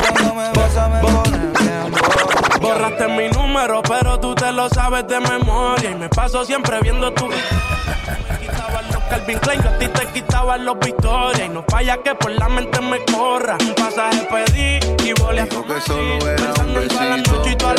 Cuando 0.00 0.34
me 0.34 0.48
besa 0.50 0.88
me 0.88 1.00
pone 1.00 1.38
bien 1.58 1.90
bobo. 1.90 2.60
Borraste 2.60 3.08
mi 3.08 3.28
número, 3.30 3.82
pero 3.82 4.20
tú 4.20 4.34
te 4.34 4.52
lo 4.52 4.68
sabes 4.68 5.06
de 5.08 5.20
memoria. 5.20 5.90
Y 5.90 5.94
me 5.94 6.08
paso 6.08 6.44
siempre 6.44 6.78
viendo 6.80 7.12
tu. 7.12 7.28
Quitaban 8.40 8.86
los 8.92 9.02
Calvin 9.04 9.38
Klein, 9.38 9.62
yo 9.62 9.70
a 9.70 9.78
ti 9.78 9.88
te 9.88 10.06
quitaban 10.12 10.64
los 10.64 10.78
Victoria. 10.78 11.46
Y 11.46 11.48
no 11.48 11.64
falla 11.68 11.96
que 12.02 12.14
por 12.14 12.30
la 12.30 12.48
mente 12.48 12.80
me 12.82 13.04
corra. 13.06 13.56
Un 13.60 13.74
pasaje 13.74 14.28
pedí 14.30 14.78
y 15.08 15.12
volé 15.20 15.42
a 15.42 15.48
tu 15.48 15.64
que 15.64 15.80
solo 15.80 16.18
era 16.28 16.52
un 16.60 16.74
besito, 16.74 17.74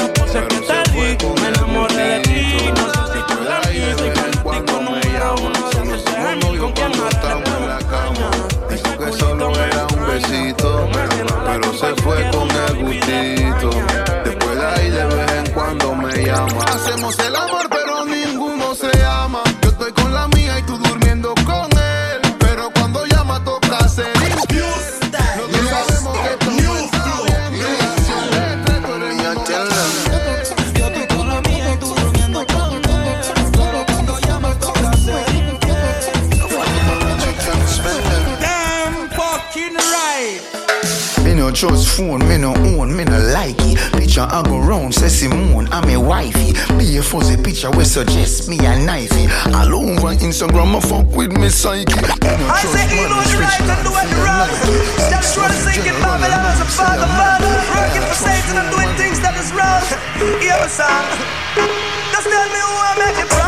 Después 13.08 14.60
de 14.60 14.66
ahí 14.66 14.90
de 14.90 15.06
vez 15.06 15.32
en 15.32 15.54
cuando 15.54 15.96
me 15.96 16.26
llama. 16.26 16.66
Hacemos 16.66 17.18
el 17.20 17.36
amor, 17.36 17.57
round, 44.68 44.94
say 44.94 45.08
Simone, 45.08 45.68
I'm 45.72 45.88
a 45.90 45.98
wifey. 45.98 46.52
Be 46.78 46.98
a 46.98 47.02
fuzzy 47.02 47.42
picture 47.42 47.72
we 47.72 47.86
suggest 47.86 48.50
me 48.50 48.58
a 48.60 48.76
knifey. 48.76 49.32
All 49.56 49.74
over 49.74 50.12
Instagram, 50.20 50.76
I 50.76 50.80
fuck 50.82 51.08
with 51.16 51.32
me 51.32 51.48
psyche. 51.50 51.96
I 51.96 52.60
say 52.68 52.84
he 52.92 53.02
knows 53.08 53.32
right 53.40 53.64
and 53.64 53.82
do 53.88 53.92
it 53.96 54.08
the 54.12 54.20
wrong. 54.20 54.52
Just 55.10 55.34
trying 55.34 55.56
to 55.56 55.60
sink 55.64 55.88
in 55.88 55.96
Babylon 56.04 56.44
as 56.52 56.60
a 56.60 56.68
father, 56.68 57.08
father. 57.16 57.48
Working 57.72 58.06
for 58.12 58.20
Satan 58.20 58.60
and 58.60 58.70
doing 58.76 58.92
things 59.00 59.20
that 59.24 59.40
is 59.40 59.50
wrong. 59.56 59.84
Hear 60.44 60.60
me, 60.60 60.68
son. 60.68 61.04
Just 62.12 62.28
tell 62.28 62.48
me 62.52 62.60
who 62.60 62.76
I 62.76 62.94
make 63.00 63.16
the 63.16 63.28
profit. 63.32 63.47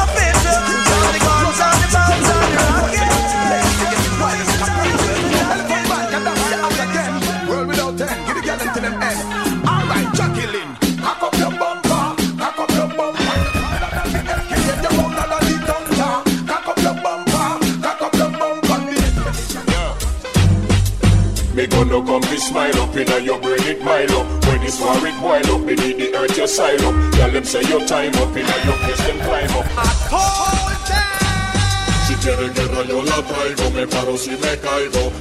Gonna 22.00 22.12
come 22.12 22.32
be 22.32 22.38
smile 22.38 22.80
up 22.82 22.96
inna 22.96 23.20
your 23.20 23.40
brain 23.42 23.64
it 23.64 23.84
mile 23.84 24.20
up. 24.20 24.46
When 24.46 24.62
this 24.62 24.80
war 24.80 24.96
it 25.06 25.20
boil 25.20 25.36
up, 25.36 25.66
the 25.68 26.16
earth 26.16 26.38
your 26.38 26.48
side 26.48 26.82
up. 26.82 26.96
Tell 27.12 27.30
them 27.30 27.44
say 27.44 27.62
your 27.64 27.86
time 27.86 28.16
up 28.16 28.38
inna 28.38 28.56
your 28.64 28.78
place 28.80 29.04
them 29.06 29.20
climb 29.20 29.52
up. 29.60 29.66
Si 32.08 32.16
quiere 32.16 32.48
guerra 32.54 32.86
yo 32.88 33.04
la 33.04 33.22
traigo, 33.22 33.70
me 33.72 33.86
paro 33.86 34.18
si 34.18 34.32
me 34.32 34.58
caigo. 34.64 35.12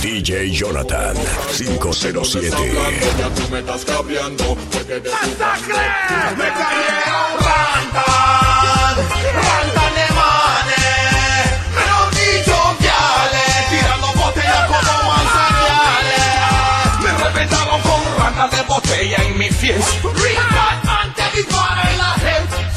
DJ 0.00 0.50
Jonathan 0.50 1.16
507. 1.52 2.50
ya 3.18 3.28
tú 3.34 3.42
me 3.52 3.58
estás 3.58 3.84
cabreando, 3.84 4.56
porque 4.72 4.94
de 4.94 5.10
tu 5.10 5.16
Me 6.38 6.46
a 6.46 7.36
rantan, 7.84 8.96
reventaron 17.40 17.80
con 17.80 18.18
rantas 18.18 18.50
de 18.50 18.62
botella 18.64 19.16
en 19.24 19.38
mi 19.38 19.48
fiesta. 19.48 19.90
Ringan 20.02 20.80
antes 20.86 21.32
de 21.32 21.96
la 21.96 22.12
gente, 22.20 22.69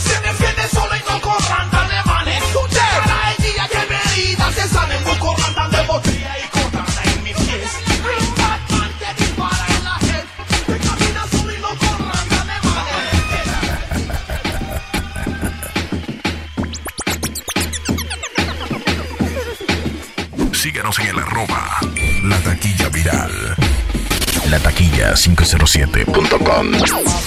taquilla507.com. 24.63 27.22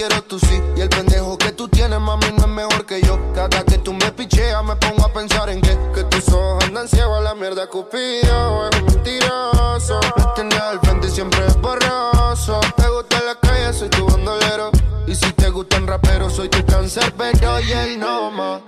quiero 0.00 0.22
tú 0.22 0.38
sí. 0.38 0.62
Y 0.76 0.80
el 0.80 0.88
pendejo 0.88 1.36
que 1.36 1.52
tú 1.52 1.68
tienes, 1.68 2.00
mami, 2.00 2.32
no 2.36 2.44
es 2.44 2.48
mejor 2.48 2.86
que 2.86 3.02
yo. 3.02 3.18
Cada 3.34 3.62
que 3.64 3.76
tú 3.78 3.92
me 3.92 4.10
picheas, 4.12 4.64
me 4.64 4.74
pongo 4.76 5.04
a 5.04 5.12
pensar 5.12 5.50
en 5.50 5.60
que, 5.60 5.76
que 5.94 6.04
tus 6.04 6.26
ojos 6.28 6.64
andan 6.64 6.88
ciegos 6.88 7.18
a 7.18 7.20
la 7.20 7.34
mierda, 7.34 7.66
cupido. 7.66 8.70
Es 8.70 8.82
mentiroso. 8.82 10.00
Me 10.38 10.56
al 10.56 10.80
frente 10.80 11.10
siempre 11.10 11.44
es 11.46 11.60
borroso. 11.60 12.60
Te 12.76 12.88
gusta 12.88 13.20
la 13.24 13.34
calle, 13.34 13.72
soy 13.74 13.90
tu 13.90 14.06
bandolero. 14.06 14.70
Y 15.06 15.14
si 15.14 15.30
te 15.32 15.50
gustan 15.50 15.86
raperos, 15.86 16.34
soy 16.34 16.48
tu 16.48 16.64
cáncer, 16.64 17.12
pero 17.18 17.60
y 17.60 17.70
él 17.70 17.98
no 17.98 18.30
más. 18.30 18.62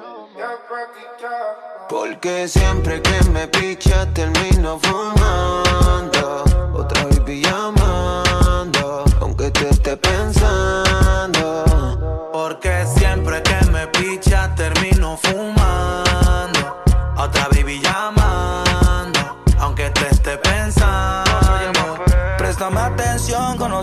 Porque 1.88 2.46
siempre 2.46 3.00
que 3.00 3.30
me 3.30 3.48
picha 3.48 4.06
termino 4.12 4.78
fumando. 4.80 6.21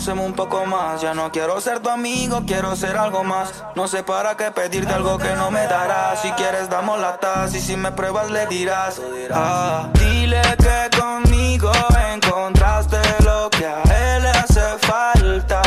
Conocemos 0.09 0.25
un 0.25 0.33
poco 0.33 0.65
más. 0.65 1.01
Ya 1.01 1.13
no 1.13 1.31
quiero 1.31 1.61
ser 1.61 1.79
tu 1.79 1.89
amigo, 1.89 2.41
quiero 2.45 2.75
ser 2.75 2.97
algo 2.97 3.23
más. 3.23 3.63
No 3.75 3.87
sé 3.87 4.03
para 4.03 4.35
qué 4.35 4.51
pedirte 4.51 4.91
algo 4.91 5.17
que 5.17 5.33
no 5.35 5.51
me 5.51 5.67
darás. 5.67 6.21
Si 6.21 6.31
quieres, 6.31 6.69
damos 6.69 6.99
la 6.99 7.17
taza 7.17 7.57
y 7.57 7.61
si 7.61 7.75
me 7.75 7.91
pruebas, 7.91 8.31
le 8.31 8.47
dirás. 8.47 8.99
Ah, 9.31 9.89
dile 9.93 10.41
que 10.57 10.97
conmigo 10.97 11.71
encontraste 12.13 12.97
lo 13.23 13.49
que 13.51 13.65
a 13.65 13.83
él 13.83 14.23
le 14.23 14.29
hace 14.29 14.61
falta. 14.79 15.61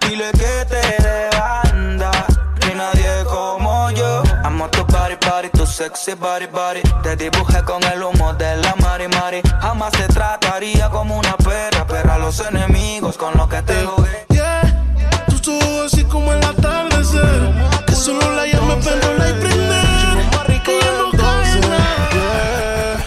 Dile 0.00 0.30
que 0.32 0.67
sexy 5.88 6.14
body, 6.14 6.46
body. 6.46 6.82
Te 7.02 7.16
dibujé 7.16 7.62
con 7.64 7.82
el 7.84 8.02
humo 8.02 8.34
de 8.34 8.56
la 8.56 8.74
mari, 8.76 9.08
mari. 9.08 9.40
Jamás 9.60 9.92
te 9.92 10.06
trataría 10.08 10.90
como 10.90 11.18
una 11.18 11.36
perra, 11.36 11.86
perra 11.86 12.14
a 12.14 12.18
los 12.18 12.40
enemigos 12.40 13.16
con 13.16 13.34
lo 13.36 13.48
que 13.48 13.62
te 13.62 13.86
jugué. 13.86 14.26
Yeah, 14.28 14.60
tus 15.28 15.48
ojos 15.48 15.92
así 15.92 16.04
como 16.04 16.32
el 16.32 16.44
atardecer. 16.44 17.54
Que 17.86 17.94
solo 17.94 18.30
la 18.32 18.46
llame, 18.46 18.76
pero 18.84 19.14
la 19.16 19.30
y 19.30 19.32
prender. 19.34 19.88
Ella 20.66 20.92
no 20.98 21.10
cae 21.16 21.60
nada. 21.60 23.06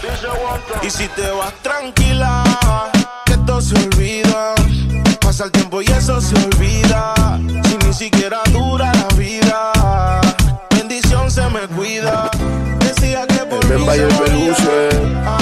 Y 0.82 0.90
si 0.90 1.06
te 1.08 1.30
vas 1.30 1.52
tranquila, 1.62 2.42
que 3.26 3.36
todo 3.46 3.60
se 3.60 3.76
olvida. 3.76 4.54
Pasa 5.20 5.44
el 5.44 5.52
tiempo 5.52 5.82
y 5.82 5.86
eso 5.86 6.20
se 6.20 6.34
olvida. 6.34 7.14
Si 7.64 7.76
ni 7.86 7.94
siquiera 7.94 8.42
que 13.84 14.06
por 14.16 15.41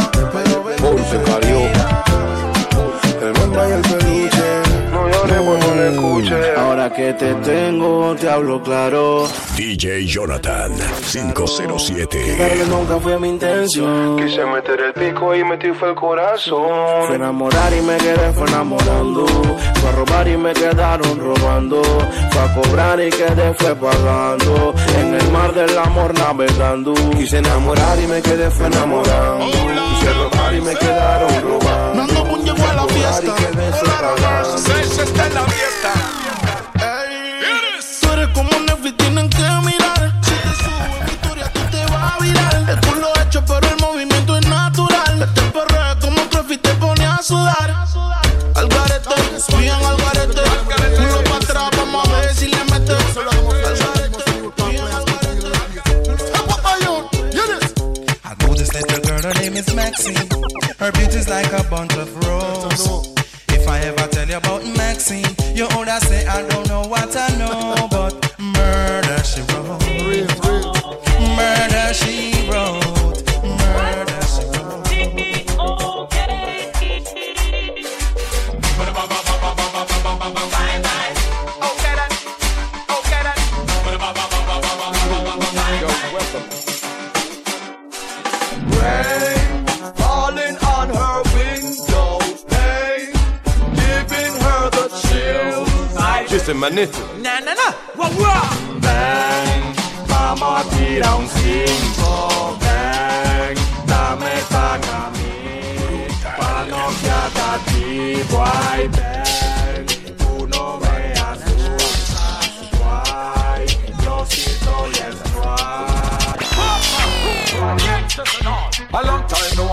Ahora 6.90 6.96
que 6.96 7.12
te 7.14 7.34
tengo, 7.34 8.14
te 8.16 8.28
hablo 8.28 8.62
claro. 8.62 9.28
DJ 9.56 10.06
Jonathan 10.06 10.72
507. 11.10 12.36
Darle 12.36 12.66
nunca 12.66 12.98
fue 12.98 13.18
mi 13.18 13.28
intención. 13.28 14.16
Quise 14.16 14.44
meter 14.44 14.80
el 14.80 14.92
pico 14.94 15.34
y 15.34 15.44
metí 15.44 15.72
fue 15.72 15.90
el 15.90 15.94
corazón. 15.94 17.06
Fue 17.06 17.16
enamorar 17.16 17.72
y 17.74 17.80
me 17.82 17.96
quedé 17.96 18.32
fue 18.32 18.46
enamorando. 18.48 19.26
Fue 19.26 19.88
a 19.88 19.92
robar 19.92 20.28
y 20.28 20.36
me 20.36 20.52
quedaron 20.52 21.18
robando. 21.18 21.82
Fue 22.30 22.42
a 22.42 22.54
cobrar 22.54 23.00
y 23.00 23.10
quedé 23.10 23.54
fue 23.54 23.74
pagando. 23.76 24.74
En 24.98 25.14
el 25.14 25.30
mar 25.30 25.54
del 25.54 25.78
amor 25.78 26.12
navegando. 26.18 26.94
Quise 27.16 27.38
enamorar 27.38 28.00
y 28.00 28.06
me 28.06 28.22
quedé 28.22 28.50
fue 28.50 28.66
enamorando. 28.66 29.46
Quise 29.46 30.12
robar 30.14 30.54
y 30.54 30.60
me 30.60 30.74
quedaron 30.74 31.42
robando. 31.42 31.94
Nando 31.94 32.64
a 32.64 32.74
la 32.74 32.84
fiesta. 32.86 33.26
Y 33.26 33.42
quedé 33.42 33.72
fue 33.72 33.88
pagando. 33.88 34.58
Seis 34.58 34.98
está 34.98 35.26
en 35.26 35.34
la 35.34 35.44
fiesta. 35.44 36.19
Bunch 61.70 61.94
of 61.96 62.12
roses. 62.26 63.14
If 63.48 63.68
I 63.68 63.78
ever 63.80 64.06
tell 64.08 64.28
you 64.28 64.36
about 64.36 64.64
Maxine, 64.76 65.24
you 65.54 65.68
would 65.76 65.88
say 66.02 66.26
I 66.26 66.42
don't 66.48 66.69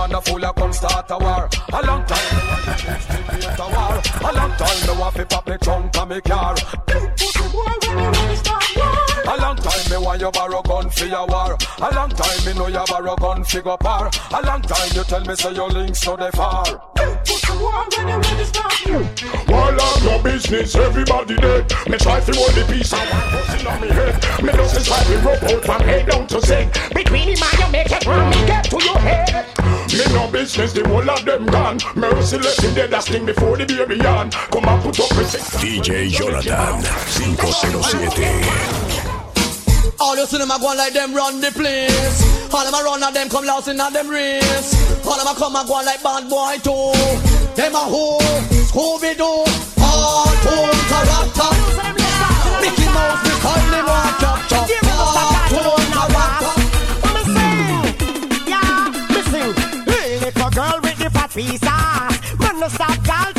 no 0.10 0.20
wanna 0.20 0.22
fool 0.22 0.44
a 0.44 0.54
come 0.54 0.74
start 0.74 1.06
a 1.10 1.18
war. 1.18 1.50
A 1.74 1.86
long 1.86 2.06
time 2.06 2.38
wanna 3.40 3.60
a 3.60 3.68
war. 3.70 4.02
A 4.30 4.36
long 4.36 4.52
time 4.58 4.88
no 4.88 5.00
want 5.00 5.16
fi 5.16 5.24
pop 5.24 5.48
me 5.48 5.58
trunk 5.58 5.98
and 5.98 6.10
me 6.10 6.22
car. 6.22 6.56
Time 10.18 10.18
me 10.18 10.18
want 10.18 10.20
you 10.22 10.32
borrow 10.40 10.62
gun 10.62 10.90
for 10.90 11.06
your 11.06 11.28
war. 11.28 11.58
A 11.80 11.96
long 11.96 12.10
time 12.10 12.46
me 12.46 12.54
know 12.54 12.68
you 12.68 12.84
borrow 12.88 13.16
gun 13.16 13.44
fi 13.44 13.62
go 13.62 13.78
par. 13.78 14.10
A 14.32 14.42
long 14.46 14.62
time 14.62 14.90
you 14.94 15.04
tell 15.04 15.24
me 15.24 15.36
say 15.36 15.54
your 15.54 15.70
links 15.70 16.00
to 16.02 16.16
the 16.18 16.32
far. 16.34 16.66
All 19.50 19.82
of 19.82 20.04
your 20.04 20.22
business, 20.24 20.76
everybody 20.76 21.36
dead. 21.36 21.72
Me 21.90 21.98
try 21.98 22.20
to 22.20 22.32
hold 22.34 22.52
the 22.52 22.66
peace 22.72 22.94
and 22.94 23.10
one 23.10 23.30
pussy 23.32 23.68
on 23.68 23.82
me 23.82 23.88
head. 23.90 24.16
Me 24.44 24.52
just 24.52 24.86
try 24.88 25.04
to 25.04 25.18
rope 25.20 25.44
out 25.44 25.66
from 25.66 25.82
head 25.82 26.08
down 26.10 26.28
to 26.28 26.42
sick. 26.42 26.72
Between 26.94 27.30
him 27.30 27.38
and 27.42 27.60
you 27.60 27.68
make 27.72 27.92
it 27.92 28.06
run, 28.06 28.30
me 28.30 28.46
get 28.46 28.66
to 28.66 28.78
your 28.84 29.00
head. 29.00 29.46
Me 29.92 30.04
no 30.14 30.28
business, 30.32 30.74
the 30.74 30.88
whole 30.88 31.10
of 31.10 31.26
them 31.26 31.46
gone. 31.48 31.80
Merciless 31.96 32.64
in 32.64 32.76
dead, 32.76 32.92
that 32.92 33.04
sting 33.04 33.26
before 33.26 33.58
the 33.58 33.66
baby 33.66 34.00
on. 34.06 34.30
Come 34.32 34.66
and 34.66 34.84
put 34.84 35.00
up 35.00 35.18
with 35.18 35.30
six. 35.30 35.56
DJ 35.58 36.10
Jonathan 36.10 36.84
507. 36.84 38.87
All 40.00 40.16
you 40.16 40.26
see 40.28 40.38
them 40.38 40.52
a 40.52 40.60
go 40.60 40.68
like 40.76 40.94
them 40.94 41.14
run 41.14 41.42
the 41.42 41.52
place. 41.52 42.54
All 42.54 42.64
them 42.64 42.74
a 42.74 42.84
run 42.84 43.02
and 43.02 43.16
them 43.16 43.30
come 43.30 43.46
lost 43.46 43.68
in 43.68 43.80
a 43.80 43.90
them 43.90 44.08
race. 44.10 44.74
All 45.06 45.18
them 45.18 45.28
a 45.28 45.34
come 45.34 45.56
and 45.56 45.68
go 45.68 45.74
like 45.74 46.04
bad 46.04 46.30
boy 46.30 46.58
too. 46.62 46.94
Them 47.56 47.74
a 47.74 47.84
who? 47.90 48.20
Scooby 48.70 49.18
Doo. 49.18 49.44
Cartoon 49.74 50.78
character. 50.86 51.50
Mickey 52.62 52.86
Mouse, 52.94 53.26
we 53.26 53.34
call 53.42 53.64
them 53.74 53.86
one 53.90 54.14
capture. 54.22 54.66
Cartoon 54.86 55.86
character. 55.98 56.54
Yeah, 58.46 58.94
listen. 59.10 59.50
Little 60.22 60.50
girl 60.52 60.80
with 60.84 60.98
the 61.00 61.10
fat 61.10 61.34
ass. 61.64 62.14
Man, 62.40 62.60
no 62.60 62.68
stop 62.68 63.04
call 63.04 63.37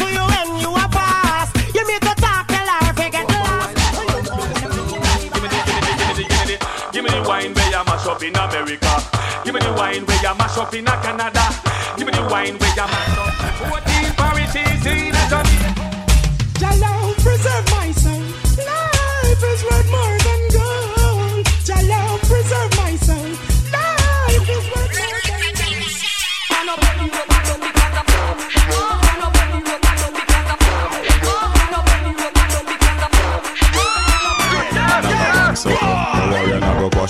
up 8.19 8.25
in 8.25 8.35
America. 8.35 9.03
Give 9.45 9.55
me 9.55 9.61
the 9.61 9.73
wine 9.75 10.05
where 10.05 10.17
you 10.17 10.35
mash 10.37 10.59
up 10.59 10.75
in 10.75 10.85
Canada. 10.85 11.45
Give 11.97 12.07
me 12.07 12.13
the 12.13 12.23
wine 12.23 12.59
where 12.59 12.71
you 12.71 12.83
mash 12.83 13.19
up. 13.19 13.38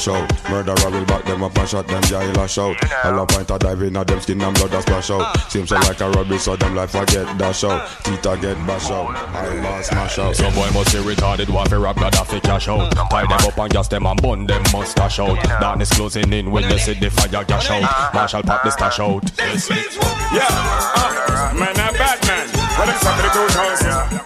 Warrior 0.06 0.16
now 0.16 0.26
out. 0.26 0.50
Murderer 0.50 0.90
will 0.90 1.06
back 1.06 1.24
them 1.24 1.42
up 1.42 1.56
and 1.56 1.68
shot 1.68 1.86
them 1.86 2.02
jail 2.02 2.40
a 2.40 2.48
shout. 2.48 2.76
All 3.04 3.20
up 3.20 3.28
point 3.28 3.50
a 3.50 3.58
dive 3.58 3.82
in 3.82 3.96
a 3.96 4.04
them 4.04 4.20
skin 4.20 4.40
and 4.40 4.54
blood 4.56 4.74
a 4.74 4.82
splash 4.82 5.10
out. 5.10 5.36
Seems 5.50 5.68
so 5.68 5.76
like 5.76 6.00
a 6.00 6.10
rubbish, 6.10 6.42
so 6.42 6.56
them 6.56 6.74
life 6.74 6.94
I 6.94 7.04
get 7.06 7.38
dash 7.38 7.64
out. 7.64 7.88
Tita 8.04 8.38
get 8.40 8.56
bash 8.66 8.90
out. 8.90 9.16
I 9.16 9.62
boss 9.62 9.86
smash 9.88 10.18
out. 10.18 10.36
Some 10.36 10.54
boy 10.54 10.68
must 10.72 10.92
be 10.92 10.98
retarded, 11.00 11.50
want 11.50 11.70
to 11.70 11.78
rap 11.78 11.96
Gaddafi 11.96 12.42
cash 12.42 12.68
out. 12.68 12.92
Tie 13.10 13.22
them 13.22 13.32
up 13.32 13.58
and 13.58 13.72
gas 13.72 13.88
them 13.88 14.06
and 14.06 14.22
bun 14.22 14.46
them 14.46 14.62
mustache 14.72 15.18
out. 15.18 15.42
Darkness 15.60 15.90
closing 15.90 16.32
in 16.32 16.50
when 16.50 16.68
you 16.70 16.78
see 16.78 16.94
the 16.94 17.10
fire 17.10 17.44
gash 17.44 17.70
out. 17.70 18.14
Marshall 18.14 18.42
pop 18.42 18.62
the 18.62 18.70
stash 18.70 19.00
out. 19.00 19.24
Yeah, 19.38 20.46
uh, 20.48 21.52
man, 21.54 21.72
a 21.72 21.92
bad 21.96 22.26
man. 22.26 22.48
What 22.78 22.86
them 22.86 22.98
say 22.98 23.12
for 23.16 23.22
the 23.22 23.30
two 23.32 23.58
house, 23.58 23.82
yeah? 23.82 24.24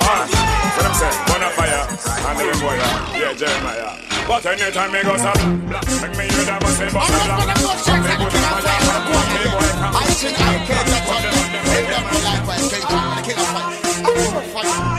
Uh, 0.00 0.43
say, 1.04 1.32
wanna 1.32 1.50
fire, 1.50 1.84
and 2.28 2.38
the 2.38 2.44
boy, 2.60 2.76
yeah, 3.18 3.32
Jeremiah. 3.34 3.98
But 4.26 4.46
anytime 4.46 4.92
me 4.92 5.02
go 5.02 5.16
south, 5.16 5.44
make 6.00 6.16
me 6.16 6.24
hear 6.32 6.44
that 6.44 6.60
bus 6.60 6.76
say, 6.76 6.88
bus 6.92 7.10
I'm 7.10 7.28
not 7.28 7.64
I 9.84 10.08
can't, 10.14 10.40
I 10.40 10.64
can't, 10.64 10.88
I 10.88 11.00
can't, 12.64 13.00
I 13.04 13.22
can't, 14.52 14.93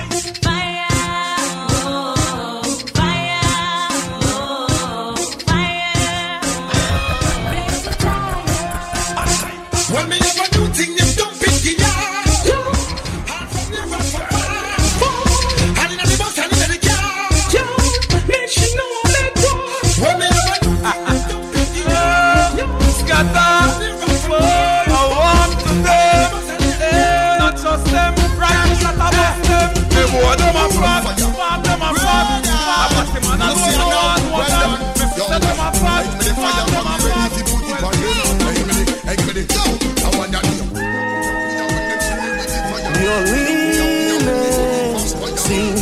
fat, 30.76 31.16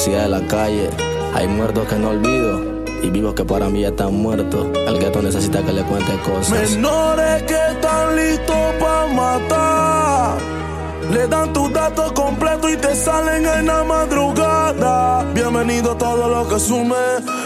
Universidad 0.00 0.22
de 0.22 0.28
la 0.30 0.48
calle. 0.48 0.90
Hay 1.34 1.46
muertos 1.46 1.86
que 1.86 1.96
no 1.96 2.08
olvido 2.08 2.58
y 3.02 3.10
vivos 3.10 3.34
que 3.34 3.44
para 3.44 3.68
mí 3.68 3.82
ya 3.82 3.88
están 3.88 4.14
muertos. 4.14 4.68
El 4.86 4.98
gueto 4.98 5.20
necesita 5.20 5.62
que 5.62 5.74
le 5.74 5.82
cuente 5.82 6.18
cosas. 6.20 6.70
Menores 6.70 7.42
que 7.42 7.54
están 7.54 8.16
listos 8.16 8.56
para 8.80 9.06
matar. 9.12 10.38
Le 11.12 11.28
dan 11.28 11.52
tus 11.52 11.70
datos 11.74 12.12
completos 12.12 12.70
y 12.72 12.76
te 12.78 12.96
salen 12.96 13.44
en 13.44 13.66
la 13.66 13.84
madrugada. 13.84 15.22
Bienvenido 15.34 15.92
a 15.92 15.98
todo 15.98 16.28
lo 16.30 16.48
que 16.48 16.58
sume. 16.58 16.96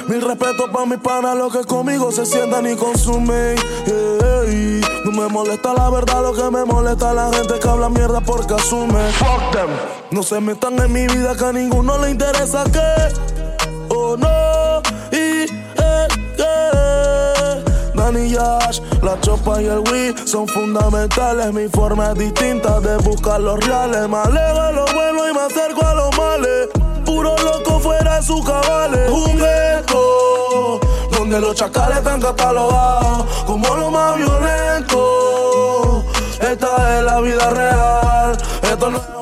Mil 0.07 0.23
respeto 0.23 0.71
para 0.71 0.87
mis 0.87 0.99
panas, 0.99 1.37
los 1.37 1.53
que 1.53 1.65
conmigo 1.65 2.13
se 2.13 2.25
sientan 2.25 2.71
y 2.71 2.77
consumen. 2.77 3.57
Ey, 4.47 4.81
no 5.05 5.11
me 5.11 5.27
molesta 5.27 5.75
la 5.75 5.91
verdad, 5.91 6.23
lo 6.23 6.33
que 6.33 6.49
me 6.57 6.65
molesta 6.65 7.11
es 7.11 7.17
la 7.17 7.33
gente 7.33 7.59
que 7.59 7.69
habla 7.69 7.89
mierda 7.89 8.21
porque 8.21 8.55
asume. 8.55 9.03
Fuck 9.19 9.51
them. 9.51 10.04
No 10.15 10.23
se 10.23 10.41
metan 10.41 10.79
en 10.79 10.93
mi 10.93 11.09
vida 11.09 11.35
que 11.35 11.45
a 11.45 11.53
ninguno 11.53 11.99
le 11.99 12.13
interesa 12.13 12.63
que. 12.71 12.79
Oh 13.89 14.17
no. 14.17 14.81
Y 15.11 15.17
eh, 15.17 16.09
eh. 16.39 17.65
Danny 17.97 18.31
Yash, 18.31 18.81
la 19.03 19.21
chopa 19.21 19.61
y 19.61 19.67
el 19.67 19.81
Wii 19.81 20.15
son 20.25 20.47
fundamentales. 20.47 21.53
Mi 21.53 21.67
forma 21.67 22.13
es 22.13 22.19
distinta 22.19 22.79
de 22.79 22.97
buscar 22.99 23.41
los 23.41 23.59
reales. 23.67 24.09
Me 24.09 24.19
alejo 24.19 24.73
lo 24.73 24.85
bueno 24.95 25.29
y 25.29 25.35
me 25.35 25.41
acerco 25.41 25.85
a 25.85 25.95
los 25.97 26.17
males. 26.17 26.69
Puro 27.05 27.35
loco 27.39 27.81
fuera 27.81 28.21
de 28.21 28.23
sus 28.23 28.45
cabales. 28.47 29.11
Un 29.11 29.37
gueto 29.37 30.79
donde 31.11 31.41
los 31.41 31.57
chacales 31.57 31.99
están 31.99 32.21
catalogados 32.21 33.25
como 33.47 33.67
lo 33.75 33.91
más 33.91 34.17
violento. 34.17 36.05
Esta 36.41 36.99
es 36.99 37.05
la 37.05 37.21
vida 37.21 37.51
real. 37.51 38.39
Esto 38.63 38.91
no 38.91 39.14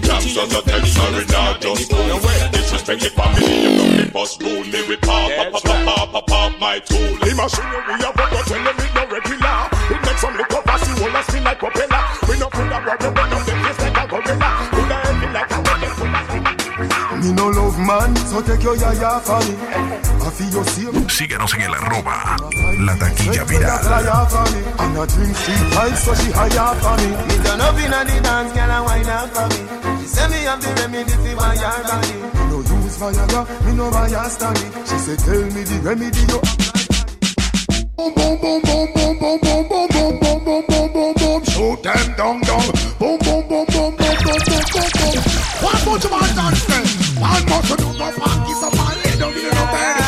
fool. 0.00 0.08
You 0.08 0.08
gangsters 0.08 0.54
are 0.54 0.62
tell 0.62 0.86
sorry, 0.86 1.24
not 1.26 1.60
just 1.60 1.90
fool. 1.90 2.50
Disrespect 2.52 3.00
the 3.02 3.10
family, 3.10 3.62
you 3.62 3.76
know 3.76 3.96
me 3.96 4.10
bust 4.10 4.42
rule 4.42 4.64
me 4.64 4.80
with 4.88 5.00
pop, 5.00 5.30
pop, 5.30 5.62
pop, 5.62 5.84
pop, 5.84 6.12
pop, 6.12 6.26
pop, 6.26 6.60
my 6.60 6.78
tool. 6.80 6.98
The 7.20 7.34
machinery 7.34 8.00
of 8.04 8.14
a 8.14 8.24
gun 8.30 8.44
tell 8.44 8.64
them 8.64 8.76
it 8.78 8.92
no 8.94 9.02
regular. 9.06 9.56
It 9.90 10.00
makes 10.04 10.20
some 10.20 10.36
little 10.36 10.62
bossy 10.62 10.92
whole 10.98 11.16
a 11.16 11.22
spin 11.22 11.44
like 11.44 11.58
propeller. 11.58 12.02
We 12.28 12.38
no 12.38 12.48
them 12.50 13.58
face 13.64 13.80
like 13.80 13.98
a 13.98 14.04
gorilla. 14.10 14.50
Full 14.70 14.92
of 14.92 15.00
heavy 15.04 15.28
like 15.32 15.50
a 15.50 15.58
weapon, 15.66 15.90
full 15.98 16.16
of 16.16 16.30
Me 17.20 17.32
no 17.32 17.46
love 17.48 17.78
man, 17.78 18.16
so 18.16 18.40
take 18.42 18.62
your 18.62 18.76
yaya 18.76 19.20
for 19.20 19.40
me. 19.46 19.54
I 20.20 20.30
feel 20.30 20.50
your 20.50 20.64
same. 20.64 21.08
Síguenos 21.08 21.54
en 21.54 21.62
el 21.62 21.74
arroba 21.74 22.36
La 22.78 22.96
Taquilla 22.96 23.44
Viral. 23.44 23.80
And 24.78 24.98
I 24.98 25.06
drink 25.06 25.36
three 25.36 25.70
pints, 25.74 26.04
so 26.04 26.14
she 26.14 26.30
higher 26.32 26.74
for 26.80 26.96
me. 26.96 27.10
Me 27.28 27.36
turn 27.44 27.60
up 27.60 27.78
inna 27.78 28.04
the 28.04 28.20
dance, 28.22 28.52
girl, 28.52 28.70
and 28.70 28.84
wine 28.86 29.08
up 29.08 29.28
for 29.30 29.48
me. 29.48 29.79
She 30.00 30.06
say 30.06 30.28
me 30.28 30.38
have 30.48 30.60
the 30.62 30.70
remedy 30.80 31.12
for 31.12 31.36
my 31.36 31.52
your 31.54 31.84
body. 31.84 32.16
Me 32.16 32.42
no 32.48 32.58
use 32.64 32.96
Viagra, 32.96 33.42
me 33.66 33.72
no 33.76 33.90
Viagra 33.90 34.30
stanny. 34.32 34.64
She 34.88 34.96
say, 34.96 35.16
tell 35.16 35.44
me 35.52 35.62
the 35.68 35.76
remedy 35.84 36.24
you. 36.24 36.40
Boom, 37.96 38.14
boom, 38.16 38.40
boom, 38.40 38.60
boom, 38.64 38.88
boom, 38.96 39.18
boom, 39.20 39.36
boom, 39.40 39.68
boom, 39.68 39.88
boom, 39.90 40.18
boom, 40.18 40.40
boom, 40.40 40.64
boom, 40.66 40.88
boom, 40.92 41.12
boom. 41.20 41.44
Shoot 41.44 41.82
them 41.84 42.16
down, 42.16 42.40
down. 42.48 42.64
Boom, 42.96 43.18
boom, 43.20 43.44
boom, 43.44 43.66
boom, 43.68 43.92
boom, 43.92 44.16
boom, 44.16 44.40
boom, 44.40 44.64
boom, 44.72 44.88
boom. 44.96 45.20
One 45.60 45.80
more 45.84 45.98
to 46.00 46.08
my 46.08 46.24
dance, 46.32 46.64
friend. 46.64 46.88
One 47.20 47.44
more 47.44 47.60
to 47.60 47.74
do 47.76 47.92
no 47.92 48.08
funky, 48.16 48.54
so 48.56 48.72
man, 48.72 48.96
lay 49.04 49.14
down 49.20 49.36
in 49.36 49.52
the 49.52 49.64
bed. 49.68 50.00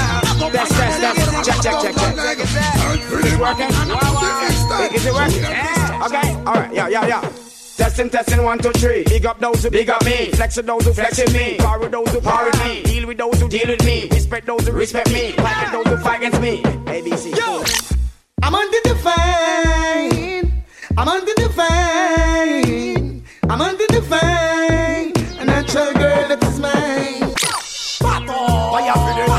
Test, 0.53 0.73
test, 0.73 1.05
test. 1.05 1.21
Check, 1.45 1.61
check, 1.61 1.77
check, 1.85 1.95
check. 2.01 2.41
Is 2.41 3.29
it 3.29 3.37
working? 3.39 3.69
Is 4.97 5.05
it 5.05 5.13
working? 5.13 5.43
Yeah. 5.43 6.07
Okay. 6.07 6.29
All 6.49 6.57
right. 6.57 6.73
Yeah, 6.73 6.89
yeah, 6.89 7.07
yeah. 7.07 7.21
Testing, 7.77 8.11
testing, 8.11 8.43
one, 8.45 8.59
two, 8.59 8.71
three. 8.73 9.05
Big 9.05 9.25
up 9.27 9.39
those 9.39 9.63
who 9.63 9.71
big 9.71 9.89
up 9.89 10.05
me. 10.05 10.31
Flex 10.33 10.57
with 10.57 10.67
those 10.67 10.85
who 10.85 10.93
flexing 10.93 11.33
me. 11.33 11.57
Power 11.59 11.81
with 11.81 11.93
those 11.93 12.09
who 12.11 12.21
power 12.21 12.47
with 12.47 12.65
me. 12.65 12.83
Deal 12.83 13.07
with 13.07 13.19
those 13.19 13.41
who 13.41 13.49
deal 13.49 13.67
with 13.67 13.85
me. 13.85 14.09
Respect 14.11 14.47
those 14.47 14.67
who 14.67 14.73
respect 14.73 15.13
me. 15.13 15.33
Fight 15.33 15.63
with 15.63 15.73
those 15.73 15.99
who 15.99 16.05
fight 16.05 16.19
against 16.19 16.41
me. 16.41 16.63
ABC. 16.63 17.37
Yo, 17.37 17.65
I'm 18.43 18.55
under 18.55 18.79
the 18.85 18.95
fame. 18.97 20.65
I'm 20.97 21.09
under 21.09 21.35
the 21.35 21.49
fame. 21.49 23.25
I'm 23.49 23.61
under 23.61 23.87
the 23.89 24.03
fame. 24.03 25.13
A 25.41 25.45
natural 25.45 25.93
girl 25.95 26.29
that 26.29 26.43
is 26.45 26.61
mine. 26.61 27.35
Fire 28.03 28.95
for 28.95 29.32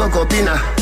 up, 0.00 0.10
Copina. 0.12 0.79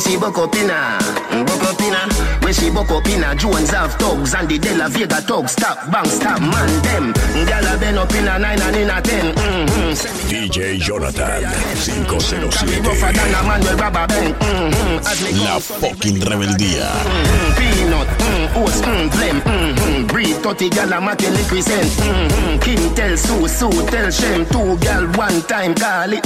We 0.00 0.06
see 0.06 0.16
Bokopina, 0.16 0.98
Bokopina, 1.44 2.44
we 2.44 2.52
see 2.52 2.70
Bokopina. 2.70 3.36
Jones 3.36 3.70
have 3.70 3.94
thugs 3.94 4.34
and 4.34 4.48
the 4.48 4.58
De 4.58 4.74
La 4.74 4.88
Vega 4.88 5.20
thugs. 5.20 5.52
Stop, 5.52 5.90
bang, 5.92 6.06
stop, 6.06 6.40
man, 6.40 6.82
them. 6.82 7.12
Gyal 7.44 7.74
a 7.74 7.78
been 7.78 7.98
up 7.98 8.12
in 8.14 8.28
a 8.28 8.38
nine 8.38 8.60
and 8.62 8.76
in 8.76 8.88
a 8.90 9.00
ten. 9.02 9.34
Mm-hmm. 9.34 9.92
DJ 10.30 10.78
Jonathan 10.80 11.44
Rougher 12.80 13.12
than 13.12 13.34
a 13.34 13.42
man 13.44 13.60
with 13.60 13.80
rubber 13.80 14.06
band. 14.06 14.34
Mm-hmm. 14.36 15.06
As 15.06 15.22
me 15.22 15.44
La 15.44 15.58
fucking 15.58 16.20
rebeldía. 16.20 16.88
Mm, 17.04 17.50
peanut, 17.58 18.08
mm, 18.08 18.56
oats, 18.56 18.80
mm, 18.80 19.10
blem, 19.10 19.40
mm, 19.42 20.08
breed 20.08 20.36
30 20.36 20.70
gal 20.70 20.92
a 20.92 21.00
matin 21.00 21.34
represent. 21.34 21.90
Mm, 22.00 22.60
Kim 22.62 22.94
tell 22.94 23.16
Sue, 23.16 23.48
Sue 23.48 23.86
tell 23.90 24.10
Shem, 24.10 24.46
two 24.46 24.78
gal 24.78 25.06
one 25.18 25.42
time 25.42 25.74
call 25.74 26.12
it. 26.14 26.24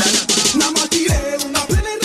Nada 0.55 0.71
más 0.73 0.89
tiré 0.89 1.37
una 1.49 1.61
plena 1.67 2.04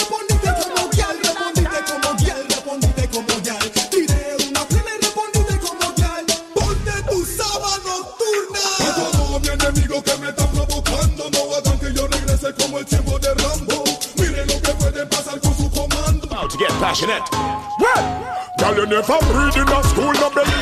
passionate. 16.89 17.29
Well, 17.77 18.01
girl, 18.57 18.73
you 18.81 18.85
never 18.89 19.21
read 19.29 19.53
in 19.53 19.69
a 19.69 19.79
school, 19.85 20.09
no 20.09 20.27
baby. 20.33 20.57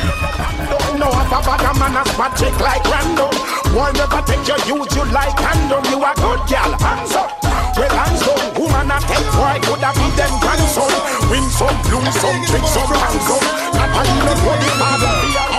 Don't 0.68 1.00
know 1.00 1.08
a 1.08 1.24
bad 1.24 1.64
man 1.80 1.96
a 1.96 2.04
spot 2.04 2.36
chick 2.36 2.52
like 2.60 2.84
random. 2.84 3.32
Why 3.72 3.96
never 3.96 4.20
take 4.28 4.44
your 4.44 4.60
youth 4.68 4.92
you 4.92 5.08
like 5.08 5.32
random? 5.40 5.80
You 5.88 6.04
a 6.04 6.12
good 6.20 6.40
girl, 6.44 6.72
hands 6.84 7.16
up. 7.16 7.32
Well, 7.80 7.94
hands 7.96 8.20
down. 8.20 8.44
Woman 8.60 8.92
a 8.92 8.98
take 9.08 9.28
boy 9.32 9.56
could 9.64 9.80
have 9.80 9.96
been 9.96 10.12
them 10.20 10.34
grandson. 10.44 10.92
Win 11.32 11.48
some, 11.48 11.78
lose 11.88 12.12
some, 12.20 12.40
trick 12.44 12.66
some, 12.76 12.92
ransom. 12.92 13.40
Not 13.72 13.96
a 13.96 14.02
even 14.04 14.36
for 14.44 14.56
the 14.60 14.70
father. 14.76 15.57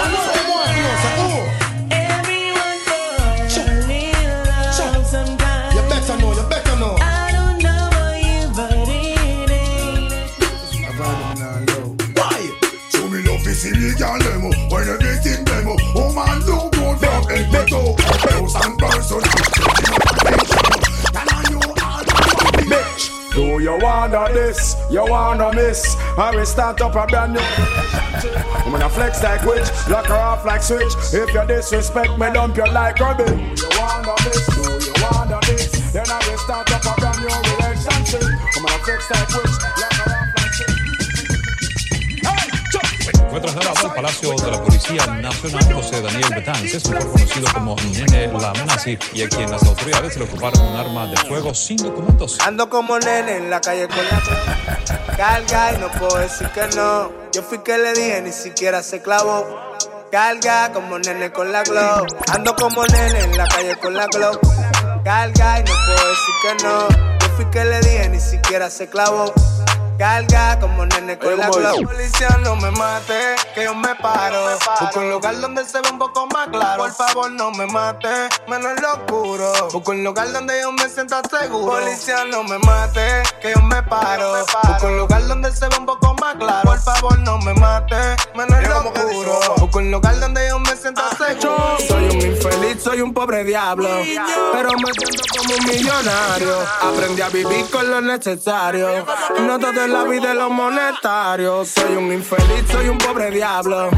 Bitch, 22.69 23.33
do 23.33 23.59
you 23.59 23.77
wanna 23.81 24.33
this? 24.33 24.75
You 24.89 25.05
wanna 25.05 25.53
miss? 25.53 25.97
I 26.17 26.33
will 26.33 26.45
start 26.45 26.79
up 26.81 26.95
a 26.95 27.05
brand 27.05 27.33
new. 27.33 27.39
I'm 28.65 28.71
gonna 28.71 28.89
flex 28.89 29.21
like 29.23 29.43
witch, 29.43 29.67
lock 29.89 30.05
her 30.05 30.15
off 30.15 30.45
like 30.45 30.63
switch. 30.63 30.93
If 31.13 31.33
you 31.33 31.45
disrespect 31.45 32.17
me, 32.17 32.31
dump 32.31 32.55
you 32.55 32.65
like 32.71 32.99
rubbish. 32.99 33.27
Do 33.27 33.35
you 33.35 33.69
wanna 33.79 34.15
this? 34.23 34.45
Do 34.47 34.61
you 34.61 34.93
wanna 35.03 35.39
this? 35.47 35.71
Then 35.91 36.05
I 36.09 36.19
will 36.29 36.37
start 36.37 36.71
up 36.71 36.85
a 36.85 36.93
brand 37.01 37.19
new 37.19 37.27
relationship. 37.27 38.23
I'm 38.23 38.63
gonna 38.63 38.83
flex 38.85 39.11
like 39.11 39.29
witch, 39.35 39.48
Palacio 44.09 44.35
de 44.43 44.51
la 44.51 44.63
Policía 44.63 45.05
Nacional 45.05 45.73
José 45.73 46.01
Daniel 46.01 46.33
Betances, 46.33 46.89
mejor 46.89 47.11
conocido 47.11 47.47
como 47.53 47.75
Nene 47.75 48.27
la 48.33 48.53
Nazi, 48.65 48.97
y 49.13 49.21
a 49.21 49.29
quien 49.29 49.51
las 49.51 49.61
autoridades 49.61 50.17
le 50.17 50.23
ocuparon 50.23 50.61
un 50.65 50.75
arma 50.75 51.05
de 51.05 51.17
fuego 51.27 51.53
sin 51.53 51.77
documentos. 51.77 52.39
Ando 52.39 52.67
como 52.71 52.97
nene 52.97 53.37
en 53.37 53.51
la 53.51 53.61
calle 53.61 53.87
con 53.87 53.97
la 53.97 55.15
carga 55.15 55.73
y 55.73 55.77
no 55.77 55.91
puedo 55.91 56.17
decir 56.17 56.49
que 56.49 56.75
no. 56.75 57.11
Yo 57.31 57.43
fui 57.43 57.59
que 57.59 57.77
le 57.77 57.93
dije, 57.93 58.21
ni 58.23 58.31
siquiera 58.31 58.81
se 58.81 58.99
clavó. 58.99 59.45
Carga 60.11 60.71
como 60.73 60.97
nene 60.97 61.31
con 61.31 61.51
la 61.51 61.61
glow. 61.61 62.07
Ando 62.33 62.55
como 62.55 62.83
nene 62.87 63.19
en 63.19 63.37
la 63.37 63.45
calle 63.45 63.75
con 63.75 63.93
la 63.93 64.07
glow. 64.07 64.39
Carga 65.03 65.59
y 65.59 65.63
no 65.63 65.73
puedo 65.85 66.09
decir 66.09 66.35
que 66.41 66.63
no. 66.63 66.89
Yo 67.19 67.27
fui 67.35 67.45
que 67.51 67.63
le 67.63 67.79
dije, 67.81 68.09
ni 68.09 68.19
siquiera 68.19 68.71
se 68.71 68.89
clavó. 68.89 69.31
Carga 69.99 70.57
como 70.61 70.85
nene 70.85 71.19
con 71.19 71.37
la 71.37 71.49
glow. 71.49 71.83
Policía 71.83 72.29
no 72.41 72.55
me 72.55 72.71
mate, 72.71 73.35
que 73.53 73.65
yo 73.65 73.75
me 73.75 73.93
paro. 73.95 74.57
Busco 74.79 74.99
un 75.01 75.09
lugar 75.09 75.37
donde 75.41 75.65
se 75.65 75.81
ve 75.81 75.89
un 75.91 75.99
poco 75.99 76.25
más 76.27 76.47
claro. 76.47 76.83
Por 76.83 76.93
favor 76.93 77.29
no 77.31 77.51
me 77.51 77.65
mate, 77.65 78.07
menos 78.47 78.77
en 78.77 78.81
lo 78.81 78.93
oscuro. 78.93 79.51
Busco 79.73 79.91
un 79.91 80.05
lugar 80.05 80.31
donde 80.31 80.61
yo 80.61 80.71
me 80.71 80.87
sienta 80.87 81.21
seguro. 81.29 81.73
Policía 81.73 82.23
no 82.31 82.45
me 82.45 82.57
mate, 82.59 83.23
que 83.41 83.51
yo 83.53 83.61
me 83.61 83.83
paro. 83.83 84.37
Busco 84.69 84.87
un 84.87 84.99
lugar 84.99 85.27
donde 85.27 85.51
se 85.51 85.67
ve 85.67 85.75
un 85.77 85.85
poco 85.85 86.13
más 86.13 86.35
claro. 86.35 86.61
Por 86.63 86.79
favor 86.79 87.19
no 87.19 87.37
me 87.39 87.53
mate, 87.55 88.15
menos 88.35 88.57
en 88.57 88.69
lo 88.69 88.79
oscuro. 88.79 89.39
Busco 89.57 89.79
un 89.79 89.91
lugar 89.91 90.17
donde 90.21 90.47
yo 90.47 90.59
me 90.59 90.77
sienta 90.77 91.09
seguro. 91.09 91.77
Soy 91.85 92.05
un 92.05 92.21
infeliz, 92.21 92.81
soy 92.81 93.01
un 93.01 93.13
pobre 93.13 93.43
diablo. 93.43 93.89
Pero 94.53 94.69
me 94.77 94.93
siento 94.93 95.23
como 95.37 95.55
un 95.55 95.65
millonario. 95.65 96.55
Aprendí 96.83 97.21
a 97.21 97.27
vivir 97.27 97.69
con 97.69 97.91
lo 97.91 97.99
necesario. 97.99 99.05
No 99.41 99.59
todo 99.59 99.88
la 99.89 100.03
vida 100.03 100.29
de 100.29 100.35
los 100.35 100.51
monetarios. 100.51 101.69
Soy 101.69 101.95
un 101.95 102.11
infeliz, 102.11 102.65
soy 102.71 102.87
un 102.89 102.97
pobre 102.97 103.31
diablo. 103.31 103.89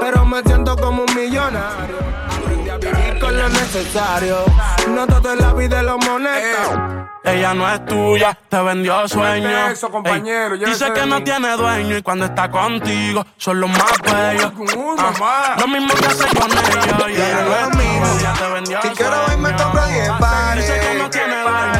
Pero 0.00 0.24
me 0.24 0.42
siento 0.42 0.76
como 0.76 1.04
un 1.04 1.14
millonario. 1.14 1.98
Aprendí 2.40 2.70
a 2.70 2.76
vivir 2.76 3.18
con 3.20 3.36
lo 3.36 3.48
necesario. 3.48 4.44
No 4.88 5.06
todo 5.06 5.32
es 5.32 5.40
la 5.40 5.52
vida 5.52 5.78
de 5.78 5.82
los 5.82 6.04
monetarios. 6.06 7.10
Ella 7.22 7.52
no 7.52 7.70
es 7.70 7.84
tuya, 7.84 8.38
te 8.48 8.62
vendió 8.62 9.06
sueños. 9.06 9.72
eso, 9.72 9.90
compañero, 9.90 10.54
Ey, 10.54 10.60
llévese 10.60 10.86
dice 10.86 11.00
que 11.00 11.06
no 11.06 11.22
tiene 11.22 11.54
dueño 11.54 11.98
y 11.98 12.02
cuando 12.02 12.24
está 12.24 12.50
contigo 12.50 13.26
son 13.36 13.60
los 13.60 13.68
más 13.70 13.92
bellos. 14.02 14.52
Ah, 14.98 15.56
lo 15.60 15.68
mismo 15.68 15.92
que 15.94 16.06
hace 16.06 16.26
con 16.34 16.50
ellos. 16.50 17.08
Y 17.08 17.14
ella 17.14 17.44
no 17.44 17.78
es 17.78 18.20
ella 18.20 18.32
te 18.38 18.52
vendió 18.52 18.82
Si 18.82 18.88
quiero 18.88 19.16
hoy 19.28 19.36
me 19.36 19.54
compro 19.54 19.86
10 19.86 20.10
pares. 20.18 20.66
Dice 20.66 20.80
que 20.80 20.98
no 20.98 21.10
tiene 21.10 21.42
dueño 21.42 21.79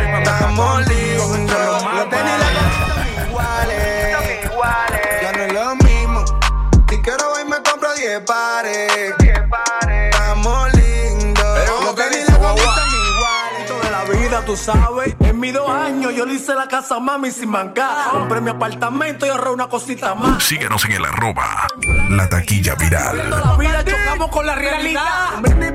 compro 8.11 9.17
10 9.19 9.49
pares. 9.49 10.11
Estamos 10.11 10.73
lindos. 10.75 11.45
La 11.85 11.95
camisa 11.95 12.35
son 12.35 12.57
iguales. 12.59 13.83
de 13.83 13.91
la 13.91 14.05
vida, 14.05 14.45
tú 14.45 14.57
sabes. 14.57 15.15
En 15.21 15.39
mis 15.39 15.55
dos 15.55 15.71
años 15.71 16.13
yo 16.15 16.27
le 16.27 16.35
hice 16.35 16.55
la 16.55 16.67
casa 16.67 16.97
a 16.97 17.01
mami 17.01 17.31
sin 17.31 17.51
mancar. 17.51 18.11
Compré 18.11 18.41
mi 18.41 18.51
apartamento 18.51 19.27
y 19.27 19.29
ahorré 19.29 19.51
una 19.51 19.69
cosita 19.69 20.15
más. 20.15 20.43
Síguenos 20.43 20.85
en 20.87 20.93
el 20.93 21.05
arroba 21.05 21.67
La 22.09 22.29
Taquilla 22.29 22.75
Viral. 22.75 23.31
La 23.31 23.57
vida 23.57 23.85
chocamos 23.85 24.31
con 24.31 24.47
la 24.47 24.55
realidad. 24.55 25.41
Lo 25.43 25.43
que. 25.43 25.71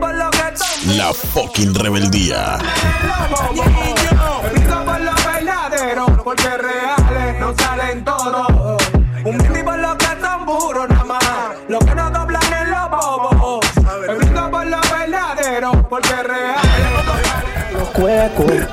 La 0.96 1.14
fucking 1.14 1.74
rebeldía. 1.76 2.58
Lo 5.96 6.24
porque 6.24 6.58
reales 6.58 7.40
no 7.40 7.54
salen 7.58 8.04
todos. 8.04 8.84
Un 9.24 9.38
brindis 9.38 9.64
por 9.64 9.78
lo 9.80 9.98
que 9.98 10.06
son 10.06 10.46
puros 10.46 10.90
nada 10.90 11.04
más, 11.04 11.24
lo 11.68 11.80
que 11.80 11.96
no 11.96 12.25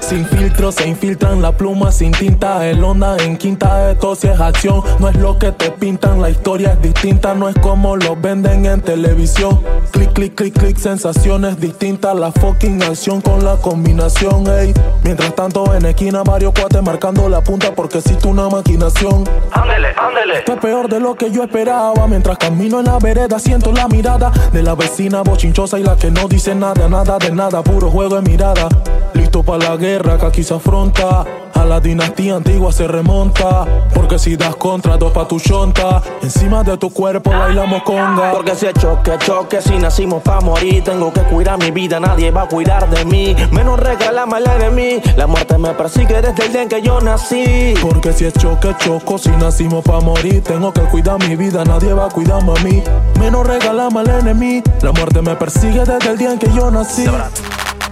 Sin 0.01 0.27
filtro 0.27 0.73
se 0.73 0.89
infiltran 0.89 1.41
la 1.41 1.53
pluma 1.53 1.93
sin 1.93 2.11
tinta. 2.11 2.67
El 2.67 2.83
onda 2.83 3.17
en 3.19 3.37
quinta, 3.37 3.93
esto 3.93 4.17
sí 4.17 4.27
es 4.27 4.41
acción. 4.41 4.83
No 4.99 5.09
es 5.09 5.17
lo 5.17 5.39
que 5.39 5.53
te 5.53 5.71
pintan, 5.71 6.21
la 6.21 6.29
historia 6.29 6.73
es 6.73 6.83
distinta. 6.83 7.33
No 7.33 7.49
es 7.49 7.55
como 7.61 7.97
lo 7.97 8.17
venden 8.17 8.67
en 8.67 8.81
televisión. 8.81 9.61
Clic, 9.93 10.13
clic, 10.13 10.35
clic, 10.35 10.59
clic, 10.59 10.77
sensaciones 10.77 11.61
distintas. 11.61 12.17
La 12.17 12.33
fucking 12.33 12.83
acción 12.83 13.21
con 13.21 13.45
la 13.45 13.57
combinación, 13.57 14.45
ey. 14.49 14.75
Mientras 15.05 15.35
tanto, 15.37 15.73
en 15.73 15.87
esquina, 15.87 16.23
varios 16.25 16.53
cuates 16.53 16.83
marcando 16.83 17.29
la 17.29 17.43
punta 17.43 17.73
porque 17.75 17.99
existe 17.99 18.27
una 18.27 18.49
maquinación. 18.49 19.25
Ándele, 19.53 19.89
ándele. 19.97 20.39
Esto 20.39 20.55
es 20.55 20.59
peor 20.59 20.89
de 20.89 20.99
lo 20.99 21.15
que 21.15 21.31
yo 21.31 21.45
esperaba. 21.45 22.09
Mientras 22.09 22.39
camino 22.39 22.81
en 22.81 22.87
la 22.87 22.99
vereda, 22.99 23.39
siento 23.39 23.73
la 23.73 23.87
mirada 23.87 24.33
de 24.53 24.63
la 24.65 24.75
vecina 24.75 25.23
bochinchosa 25.23 25.79
y 25.79 25.85
la 25.85 25.97
que 25.97 26.11
no 26.11 26.27
dice 26.27 26.57
nada, 26.57 26.89
nada 26.89 27.19
de 27.19 27.31
nada, 27.31 27.63
puro 27.63 27.89
juego 27.89 28.17
de 28.17 28.23
mirada. 28.29 28.69
Listo 29.15 29.43
para 29.43 29.71
la 29.71 29.77
guerra 29.77 30.19
que 30.19 30.27
aquí 30.27 30.43
se 30.43 30.55
afronta. 30.55 31.25
A 31.55 31.65
la 31.65 31.81
dinastía 31.81 32.37
antigua 32.37 32.73
se 32.73 32.89
remonta. 32.89 33.67
Porque 33.95 34.19
si 34.19 34.37
das 34.37 34.57
contra, 34.57 34.97
dos 34.97 35.13
pa' 35.13 35.29
tu 35.29 35.39
chonta. 35.39 36.03
Encima 36.23 36.63
de 36.65 36.77
tu 36.77 36.91
cuerpo 36.91 37.31
bailamos 37.31 37.83
conga. 37.83 38.33
Porque 38.33 38.55
si 38.55 38.67
es 38.67 38.75
choque, 38.75 39.13
choque, 39.19 39.61
si 39.61 39.77
nacimos 39.79 40.23
pa' 40.23 40.41
morir, 40.41 40.83
tengo 40.83 41.13
que 41.13 41.21
cuidar 41.23 41.59
mi 41.59 41.71
vida, 41.71 42.01
nadie 42.01 42.31
va 42.31 42.43
a 42.43 42.49
cuidar 42.49 42.89
de 42.89 43.05
mí. 43.05 43.37
Menos 43.53 43.79
regalame 43.79 44.37
al 44.37 44.47
enemigo, 44.47 45.03
la 45.17 45.27
muerte 45.27 45.59
me 45.59 45.71
persigue 45.71 46.21
desde 46.21 46.47
el 46.47 46.53
día 46.53 46.63
en 46.63 46.69
que 46.69 46.83
yo 46.83 47.01
nací. 47.01 47.75
Porque 47.81 48.13
si 48.13 48.25
es 48.25 48.35
choque, 48.35 48.75
choco, 48.79 49.19
si 49.19 49.31
nacimos 49.31 49.85
pa' 49.85 50.01
morir, 50.01 50.43
tengo 50.43 50.73
que 50.73 50.83
cuidar 50.83 51.19
mi 51.29 51.37
vida, 51.37 51.65
nadie 51.65 51.93
va 51.93 52.07
a 52.07 52.09
cuidarme 52.09 52.53
a 52.59 52.63
mí. 52.63 52.83
Menos 53.21 53.47
regalame 53.47 54.01
al 54.01 54.09
enemigo, 54.09 54.65
la 54.83 54.93
muerte 54.93 55.23
me 55.23 55.37
persigue 55.37 55.85
desde 55.85 56.11
el 56.11 56.19
día 56.19 56.33
en 56.33 56.39
que 56.39 56.51
yo 56.53 56.71
nací. 56.71 57.05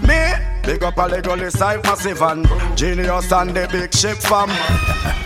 Me 0.03 0.60
Big 0.63 0.83
up 0.85 0.97
a 0.99 1.09
Legolas, 1.09 1.61
I'm 1.61 1.81
massive 1.83 2.23
and 2.23 2.47
Genius 2.77 3.33
and 3.33 3.51
the 3.51 3.67
big 3.73 3.93
ship 3.95 4.19
fam. 4.19 4.51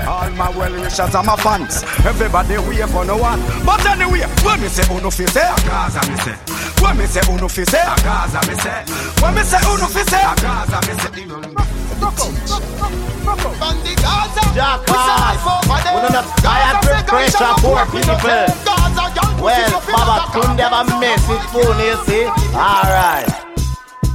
All 0.06 0.30
my 0.30 0.48
well 0.56 0.72
wishers 0.80 1.14
and 1.14 1.26
my 1.26 1.36
fans. 1.36 1.82
Everybody 2.06 2.56
wait 2.58 2.88
for 2.88 3.04
no 3.04 3.16
one. 3.18 3.40
But 3.64 3.84
anyway, 3.86 4.26
when 4.44 4.60
me 4.60 4.68
say 4.68 4.84
oh, 4.88 4.98
uno 4.98 5.10
fi 5.10 5.26
say, 5.26 5.42
a 5.42 5.56
Gaza 5.66 6.00
me 6.10 6.16
say. 6.18 6.36
When 6.82 6.96
me 6.96 7.06
say 7.06 7.20
oh, 7.24 7.34
uno 7.36 7.48
fi 7.48 7.64
say, 7.64 7.82
a 7.82 7.94
Gaza 8.00 8.40
me 8.48 8.54
say. 8.56 8.84
When 9.20 9.34
me 9.34 9.42
say 9.42 9.58
oh, 9.62 9.74
uno 9.76 9.86
fi 9.86 10.02
say, 10.04 10.22
a 10.22 10.34
Gaza 10.38 10.78
me 10.86 10.94
say. 11.02 11.10
Jackass, 14.54 15.40
we 15.66 15.98
do 15.98 16.08
not 16.14 16.26
tired 16.38 16.78
with 16.86 17.06
pressure 17.06 17.54
poor 17.58 17.84
people. 17.86 18.16
Well, 19.42 19.82
Baba 19.90 20.30
Tunde 20.32 20.62
have 20.62 20.88
a 20.88 21.00
message 21.00 21.44
for 21.50 21.66
you, 21.82 21.96
see? 22.06 22.24
Alright. 22.54 23.53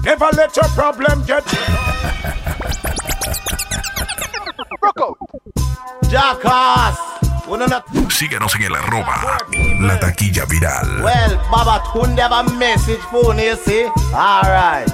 Never 0.10 0.30
let 0.36 0.56
your 0.56 0.66
problem 0.70 1.24
get 1.28 1.46
Jackass, 6.10 6.98
do 7.46 7.58
not. 7.58 7.86
Síguenos 8.10 8.56
en 8.56 8.64
el 8.64 8.76
arroba 8.76 9.38
La 9.82 10.00
Taquilla 10.00 10.46
Viral. 10.46 11.04
Well, 11.04 11.38
Baba 11.52 11.84
Tunde 11.92 12.22
have 12.22 12.32
a 12.32 12.44
message 12.58 12.98
for 13.12 13.36
you, 13.36 13.56
see? 13.58 13.86
Alright. 14.12 14.90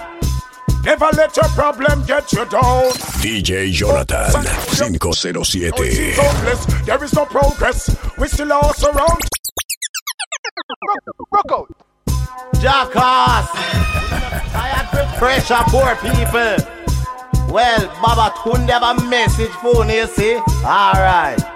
Never 0.84 1.07
let 1.13 1.34
your 1.38 1.47
problem 1.55 2.03
get 2.05 2.34
you 2.34 2.43
down. 2.47 2.91
DJ 3.24 3.72
Jonathan 3.72 4.43
Seems 4.68 4.97
507. 4.97 5.72
hopeless, 6.18 6.66
there 6.86 7.01
is 7.01 7.13
no 7.13 7.26
progress. 7.26 7.89
We 8.18 8.28
still 8.28 8.51
are 8.51 8.74
surrounded. 8.74 9.30
Jackass, 12.59 13.47
tired 13.49 13.95
with 13.95 14.05
pressure 15.18 15.63
poor 15.68 15.95
people. 15.97 16.57
Well, 17.47 17.88
Baba 18.01 18.34
have 18.70 18.84
a 18.84 19.01
message 19.09 19.51
for 19.61 19.86
you, 19.86 20.07
see? 20.07 20.36
Alright. 20.63 21.55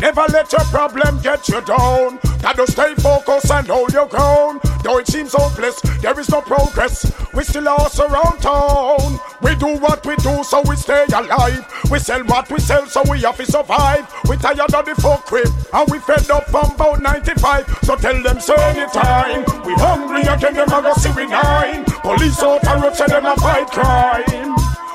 Never 0.00 0.26
let 0.30 0.52
your 0.52 0.64
problem 0.64 1.20
get 1.20 1.48
you 1.48 1.60
down. 1.62 2.18
Gotta 2.42 2.66
stay 2.70 2.94
focused 2.96 3.50
and 3.50 3.66
hold 3.66 3.92
your 3.92 4.06
ground. 4.06 4.60
Though 4.84 4.98
it 4.98 5.08
seems 5.08 5.32
hopeless, 5.32 5.80
there 6.00 6.18
is 6.20 6.28
no 6.28 6.42
progress. 6.42 7.10
We 7.32 7.44
still 7.44 7.68
are 7.68 7.88
around 8.00 8.38
town. 8.40 9.18
We 9.42 9.54
do 9.56 9.78
what 9.78 10.04
we 10.06 10.16
do, 10.16 10.44
so 10.44 10.62
we 10.68 10.76
stay 10.76 11.06
alive. 11.12 11.66
We 11.90 11.98
sell 11.98 12.22
what 12.24 12.50
we 12.50 12.60
sell, 12.60 12.86
so 12.86 13.02
we 13.10 13.20
have 13.22 13.36
to 13.38 13.46
survive. 13.46 14.06
We 14.28 14.36
tired 14.36 14.60
of 14.60 14.84
the 14.84 14.94
fuck 14.96 15.30
with, 15.30 15.50
and 15.72 15.90
we 15.90 15.98
fed 15.98 16.30
up 16.30 16.44
from 16.50 16.74
about 16.74 17.00
95. 17.00 17.78
So 17.82 17.96
tell 17.96 18.22
them, 18.22 18.38
so 18.38 18.54
anytime. 18.54 19.44
We 19.64 19.74
hungry 19.74 20.22
again, 20.22 20.54
them 20.54 20.68
a 20.68 20.82
go 20.82 20.92
see 20.94 21.10
we 21.16 21.26
nine. 21.26 21.84
Police 21.84 22.42
out 22.42 22.66
and 22.66 22.82
road 22.82 22.94
say 22.94 23.06
them 23.06 23.26
a 23.26 23.34
fight 23.36 23.68
crime. 23.68 24.54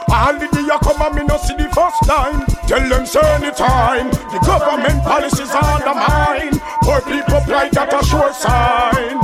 All 0.10 0.34
the 0.34 0.48
day 0.52 0.62
you 0.62 0.78
come 0.80 1.02
and 1.02 1.16
me 1.16 1.24
no 1.26 1.38
see 1.38 1.56
the 1.56 1.70
first 1.74 2.04
time. 2.06 2.51
Tell 2.68 2.88
them 2.90 3.06
say 3.06 3.22
anytime. 3.36 4.10
The 4.32 4.40
government 4.46 5.04
policies 5.04 5.52
undermine. 5.52 6.60
Poor 6.84 7.02
people 7.02 7.42
plight 7.42 7.76
at 7.78 7.94
a 7.94 8.06
sure 8.06 8.34
sign. 8.34 9.20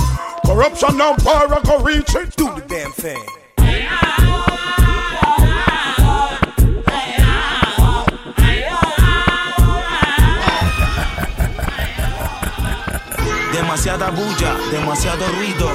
Corruption 0.46 1.00
and 1.02 1.18
power 1.24 1.62
go 1.64 1.80
reach 1.80 2.16
it. 2.16 2.36
Do 2.36 2.46
the 2.56 2.62
damn 2.68 2.92
thing. 2.92 3.24
Demasiada 13.54 14.10
bulla, 14.12 14.58
demasiado 14.72 15.26
ruido. 15.30 15.70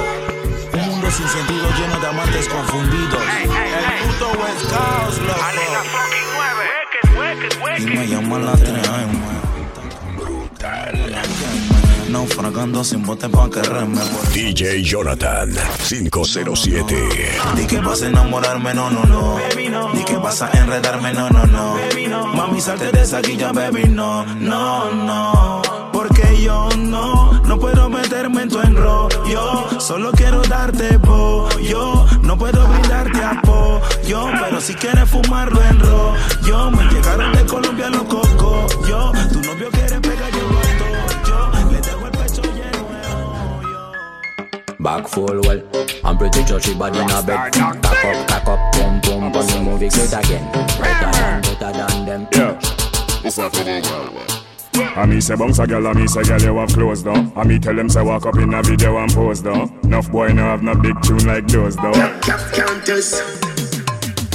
Un 0.73 0.81
mundo 0.87 1.11
sin 1.11 1.27
sentido 1.27 1.69
lleno 1.77 1.99
de 1.99 2.07
amantes 2.07 2.47
confundidos. 2.47 3.21
El 3.43 4.07
puto 4.07 4.27
West 4.39 4.65
Coast, 4.69 5.21
loco. 5.21 6.02
Y 7.83 7.85
me 7.85 8.07
llaman 8.07 8.45
las 8.45 8.59
tres, 8.61 8.89
ay, 8.89 9.05
Naufragando 12.09 12.81
sin 12.81 13.03
bote 13.03 13.27
pa' 13.27 13.49
que 13.49 13.61
reme 13.61 13.99
DJ 14.33 14.81
Jonathan 14.81 15.53
507. 15.89 16.95
Di 17.57 17.65
que 17.65 17.79
vas 17.79 18.01
a 18.01 18.07
enamorarme, 18.07 18.73
no, 18.73 18.89
no, 18.89 19.03
no. 19.03 19.37
Di 19.93 20.03
que 20.05 20.15
vas 20.15 20.41
a 20.43 20.49
enredarme, 20.51 21.11
no, 21.11 21.29
no, 21.29 21.45
no. 21.45 21.75
Mami, 22.33 22.61
salte 22.61 22.89
de 22.89 23.01
esa 23.01 23.19
guilla, 23.19 23.51
baby, 23.51 23.89
no, 23.89 24.23
no, 24.39 24.89
no. 24.91 25.61
Porque 25.91 26.41
yo 26.41 26.69
no, 26.77 27.33
no 27.41 27.59
puedo 27.59 27.89
meterme 27.89 28.43
en 28.43 28.49
tu 28.49 28.61
enrollo. 28.61 29.79
Solo 29.81 30.11
quiero 30.13 30.41
darte 30.43 30.99
yo 31.61 32.05
No 32.21 32.37
puedo 32.37 32.72
apoyo, 34.03 34.27
pero 34.39 34.61
si 34.61 34.73
quieres 34.73 35.09
fumarlo 35.09 35.61
en 35.63 35.79
rollo. 35.79 36.71
Me 36.71 36.83
llegaron 36.91 37.33
de 37.33 37.45
Colombia 37.45 37.89
los 37.89 38.03
cocos, 38.03 38.87
yo. 38.87 39.11
Tu 39.31 39.41
novio 39.41 39.69
quiere 39.71 39.99
pegar, 39.99 40.31
yo 40.31 40.41
lo 40.49 40.61
yo. 41.27 41.71
Le 41.71 41.81
dejo 41.81 42.05
el 42.05 42.11
pecho 42.11 42.41
lleno. 42.41 42.87
Back 44.79 45.07
full 45.07 45.39
well. 45.41 45.63
I'm 46.03 46.17
pretty 46.17 46.45
sure 46.45 46.59
she 46.59 46.73
bad 46.75 46.95
in 46.95 47.09
a 47.09 47.21
bed. 47.21 47.53
Cock 47.53 47.77
up, 47.85 48.27
cock 48.27 48.47
up, 48.47 48.59
boom, 48.73 48.99
boom, 49.01 49.31
boom. 49.31 49.47
The 49.47 49.61
movie 49.61 49.89
great 49.89 50.13
again. 50.13 50.51
Better 50.51 51.11
than, 51.11 51.41
better 51.41 51.71
than 51.71 52.05
them. 52.05 52.27
Yeah, 52.33 52.59
this 53.21 53.37
one 53.37 53.49
for 53.49 53.63
the 53.63 53.81
girl. 53.81 54.09
I 54.95 55.05
me 55.05 55.21
say 55.21 55.35
bounce 55.35 55.59
a 55.59 55.67
girl, 55.67 55.87
I 55.87 55.93
me 55.93 56.07
say 56.07 56.23
girl 56.23 56.41
you 56.41 56.57
have 56.57 56.69
clothes 56.69 57.03
though. 57.03 57.31
I 57.35 57.43
me 57.43 57.59
tell 57.59 57.75
them 57.75 57.89
say 57.89 58.01
walk 58.01 58.25
up 58.25 58.37
in 58.37 58.53
a 58.53 58.61
video 58.61 58.97
and 58.97 59.11
pose 59.11 59.41
though. 59.41 59.69
Enough 59.83 60.11
boy 60.11 60.33
no 60.33 60.41
have 60.43 60.63
no 60.63 60.75
big 60.75 60.99
tune 61.03 61.25
like 61.25 61.47
those 61.47 61.75
though. 61.75 61.93
Countess. 62.21 63.52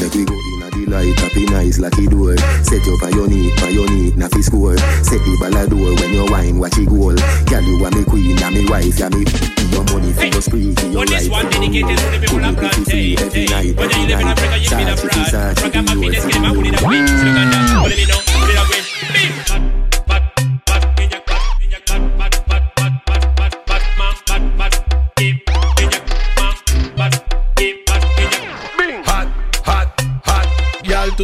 Make 0.08 0.14
we 0.14 0.24
go 0.24 0.32
in 0.32 0.62
a 0.62 0.70
the 0.70 0.86
light, 0.88 1.20
happy 1.20 1.44
nice 1.44 1.78
lucky 1.78 2.06
door. 2.06 2.34
Set 2.64 2.80
you 2.86 2.96
for 2.96 3.10
your 3.10 3.28
need, 3.28 3.52
for 3.60 3.68
your 3.68 3.86
need, 3.90 4.16
na 4.16 4.26
fi 4.28 4.40
score. 4.40 4.78
Set 5.04 5.20
the 5.20 5.36
ball 5.36 5.52
a 5.52 5.68
door 5.68 5.92
when 6.00 6.14
you 6.14 6.24
wine, 6.32 6.58
watch 6.58 6.78
it 6.78 6.88
goal. 6.88 7.12
Girl, 7.44 7.60
you 7.60 7.84
are 7.84 7.90
me 7.90 8.04
queen, 8.04 8.42
and 8.42 8.54
me 8.54 8.64
wife, 8.70 8.98
yeah 8.98 9.10
me. 9.10 9.28
Your 9.68 9.84
money 9.84 10.14
for 10.14 10.24
your 10.24 10.40
spree, 10.40 10.74
for 10.74 10.86
your 10.86 11.04
Well, 11.04 11.04
this 11.04 11.28
life. 11.28 11.44
one 11.44 11.50
dedicated 11.52 11.98
to 11.98 12.06
the 12.08 12.18
people 12.24 12.42
of 12.42 12.56
Plantain. 12.56 13.18
Every 13.20 13.44
night, 13.52 13.76
every 13.76 14.00
in 14.00 14.08
night. 14.08 14.24
Africa, 14.32 14.56
you 14.56 14.70
live 14.80 14.88
in 14.88 15.10
Sarge, 15.28 15.58
abroad. 15.60 15.76
Rock 15.76 15.84
happiness, 15.84 16.24
get 16.24 16.36
out 16.40 16.56
with 16.56 16.66
it. 16.72 16.78
Sarge. 16.78 16.88
Beat, 16.88 17.04
look 17.04 17.36
at 17.36 17.52
that. 17.52 17.82
Put 17.84 17.92
it 17.92 18.00
in, 18.00 18.08
put 18.16 19.60
it 19.60 19.68
away. 19.68 19.77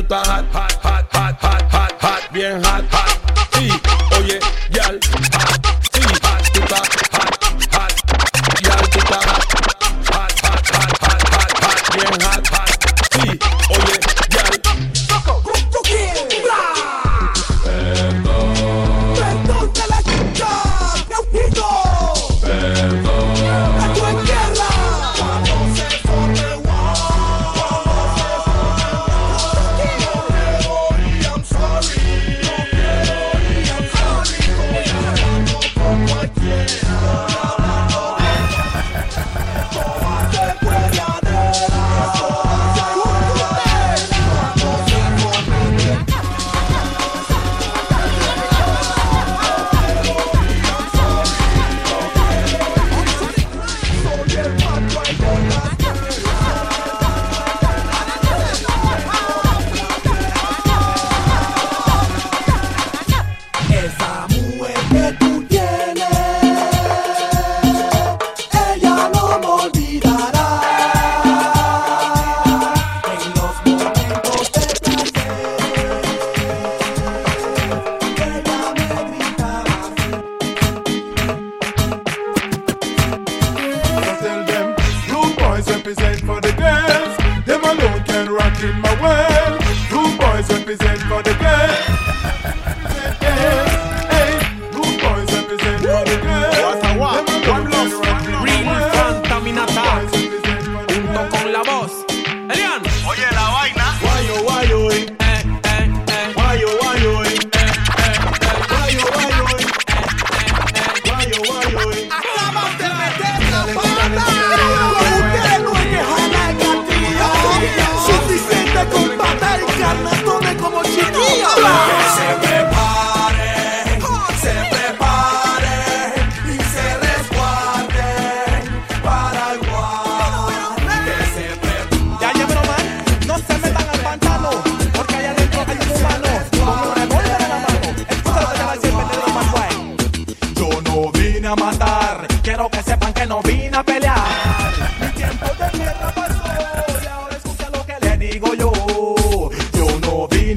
Yal, 0.04 0.08
tú 0.08 0.14
estás 0.14 0.28
hot, 0.28 0.44
hot, 0.52 0.54
hot, 0.54 0.72
hot, 0.72 0.84
hot, 0.84 0.93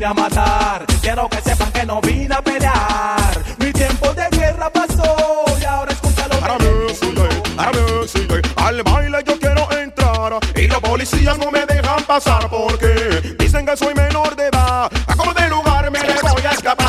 a 0.08 0.14
matar, 0.14 0.86
quiero 1.01 1.28
que 1.28 1.41
sepan 1.41 1.70
que 1.74 1.86
no 1.86 1.99
vine 1.99 2.34
a 2.34 2.41
pelear. 2.41 3.43
Mi 3.58 3.74
tiempo 3.74 4.14
de 4.14 4.26
guerra 4.38 4.70
pasó 4.70 5.43
y 5.60 5.66
ahora 5.66 5.91
escucha 5.91 6.28
lo 6.30 6.58
que 6.58 6.64
yo. 6.64 7.28
Ahora 7.58 7.72
me 7.74 8.08
sigue, 8.08 8.41
al 8.55 8.84
baile 8.84 9.18
yo 9.26 9.38
quiero 9.38 9.70
entrar 9.72 10.39
y 10.55 10.68
los 10.68 10.80
policías 10.80 11.38
no 11.38 11.51
me 11.51 11.66
dejan 11.66 12.03
pasar 12.05 12.49
porque 12.49 13.36
dicen 13.38 13.66
que 13.66 13.76
soy 13.76 13.93
menor 13.95 14.34
de 14.38 14.45
edad. 14.47 14.89
A 15.08 15.16
como 15.16 15.34
de 15.34 15.49
lugar 15.49 15.91
me 15.91 15.99
le 15.99 16.14
voy 16.22 16.45
a 16.45 16.51
escapar. 16.51 16.88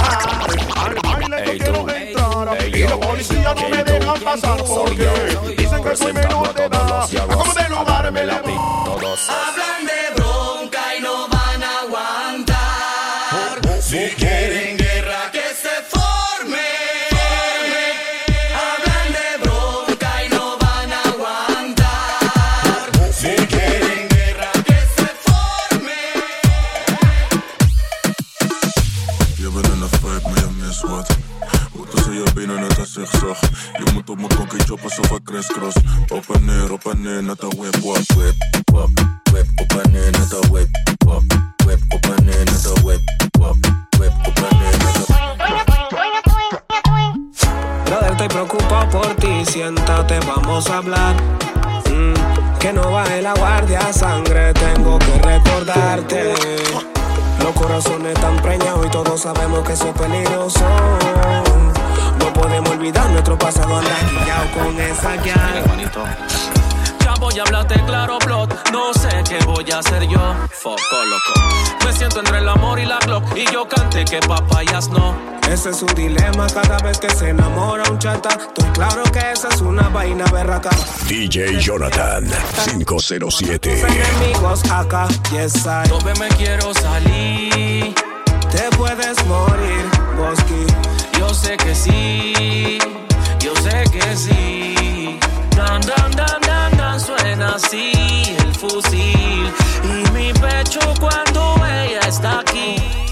Al 0.76 0.94
baile 1.02 1.44
yo 1.44 1.58
quiero 1.58 1.88
entrar 1.88 2.68
y 2.68 2.82
los 2.84 2.98
policías 2.98 3.54
no 3.56 3.68
me 3.68 3.82
dejan 3.82 4.20
pasar 4.20 4.62
porque 4.64 5.54
dicen 5.56 5.82
que 5.82 5.96
soy 5.96 6.12
menor 6.12 6.54
de 6.54 6.64
edad. 6.66 7.02
A 7.02 7.34
como 7.34 7.52
de 7.52 7.68
lugar 7.68 8.12
me 8.12 8.24
le 8.24 8.40
voy 8.42 8.54
Hablan 9.28 9.86
de 9.86 9.97
que 74.10 74.20
papayas 74.20 74.88
no. 74.88 75.14
Ese 75.50 75.70
es 75.70 75.82
un 75.82 75.94
dilema 75.94 76.46
cada 76.46 76.78
vez 76.78 76.98
que 76.98 77.10
se 77.10 77.30
enamora 77.30 77.82
un 77.90 77.98
chata. 77.98 78.30
Estoy 78.30 78.70
claro 78.72 79.02
que 79.04 79.18
esa 79.32 79.48
es 79.48 79.60
una 79.60 79.88
vaina 79.88 80.24
berraca. 80.26 80.70
DJ 81.06 81.58
Jonathan 81.58 82.26
507. 82.64 83.80
Enemigos 83.80 84.62
acá, 84.70 85.08
yes 85.30 85.66
I. 85.66 85.88
Yo 85.88 85.98
me 86.18 86.28
quiero 86.36 86.72
salir. 86.74 87.94
Te 88.50 88.76
puedes 88.76 89.24
morir, 89.26 89.84
Bosky. 90.16 90.66
Yo 91.18 91.34
sé 91.34 91.56
que 91.56 91.74
sí. 91.74 92.78
Yo 93.40 93.54
sé 93.56 93.84
que 93.90 94.16
sí. 94.16 95.18
Dan, 95.56 95.80
dan, 95.82 96.10
dan, 96.12 96.40
dan, 96.46 96.76
dan. 96.76 97.00
Suena 97.00 97.54
así 97.56 97.92
el 98.38 98.54
fusil. 98.54 99.52
Y 99.84 100.10
mi 100.12 100.32
pecho 100.34 100.80
cuando 101.00 101.56
ella 101.66 102.00
está 102.06 102.40
aquí. 102.40 103.07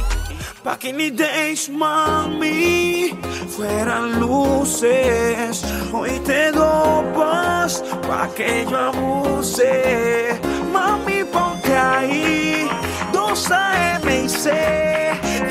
Back 0.66 0.84
in 0.84 0.96
the 0.96 1.10
days, 1.12 1.68
mami, 1.68 3.10
fueran 3.54 4.18
luces. 4.18 5.62
Hoy 5.92 6.18
te 6.24 6.50
dopas 6.50 7.84
pa' 8.02 8.26
que 8.34 8.66
yo 8.68 8.76
abuse. 8.76 10.40
Mami, 10.72 11.22
ponte 11.22 11.72
ahí, 11.72 12.68
dos 13.12 13.48
AM 13.48 14.08
y 14.08 14.28
C. 14.28 14.50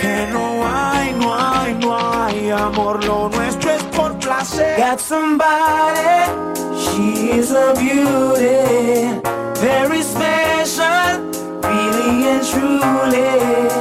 Que 0.01 0.27
no 0.33 0.67
hay, 0.67 1.13
no 1.13 1.33
hay, 1.33 1.73
no 1.75 1.95
hay 1.95 2.49
amor. 2.49 3.01
Lo 3.05 3.29
nuestro 3.29 3.71
es 3.71 3.83
por 3.95 4.19
placer. 4.19 4.77
Got 4.77 4.99
somebody, 4.99 6.27
she 6.75 7.39
is 7.39 7.51
a 7.51 7.73
beauty. 7.79 9.21
Very 9.61 10.01
special, 10.03 11.31
really 11.63 12.27
and 12.27 12.43
truly. 12.43 13.74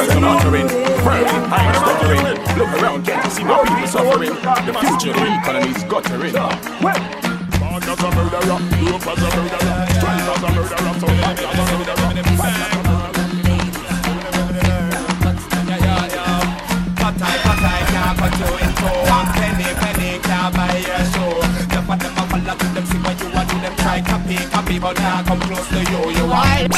Words 0.00 0.14
I'm. 0.14 0.68
Burning, 1.04 1.44
I'm 1.52 1.74
stuttering. 1.74 2.24
Look 2.58 2.72
around, 2.80 3.04
can't 3.04 3.24
you 3.24 3.30
see 3.30 3.44
my 3.44 3.62
people 3.64 3.86
suffering? 3.86 4.34
The 4.66 4.72
future 4.80 5.10
of 5.10 5.16
the 5.20 5.28
economy's 5.40 5.84
guttering. 5.84 6.34
Mark 7.60 7.84
as 7.84 8.00
a 8.00 8.10
murderer, 8.16 8.58
Rope 8.88 9.06
as 9.06 9.20
a 9.20 9.28
murderer, 9.36 9.86
Strife 9.96 10.28
as 10.28 10.42
a 10.42 10.48
murderer, 10.50 10.94
so 11.00 11.06
as 11.06 11.40
a 11.40 11.52
murderer, 11.56 12.16
Fight 12.40 12.56
a 12.60 12.80
murderer. 12.80 13.10
You 18.40 19.26
penny, 19.36 19.68
penny, 19.80 20.10
can't 20.20 20.50
buy 20.54 20.76
your. 20.78 21.40
The 21.70 22.82
see 22.86 22.98
what 22.98 23.16
you 23.20 23.28
want, 23.34 23.50
try 23.78 24.00
copy, 24.00 24.36
copy, 24.50 24.78
but 24.78 24.96
now 24.98 25.22
come 25.24 25.40
close 25.40 25.68
to 25.68 25.78
you, 25.78 26.10
you 26.16 26.24
want. 26.26 26.70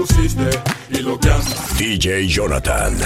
Pusiste 0.00 0.48
y 0.90 0.98
lo 0.98 1.18
que 1.18 1.30
haces 1.30 1.78
DJ 1.78 2.26
Jonathan 2.26 2.96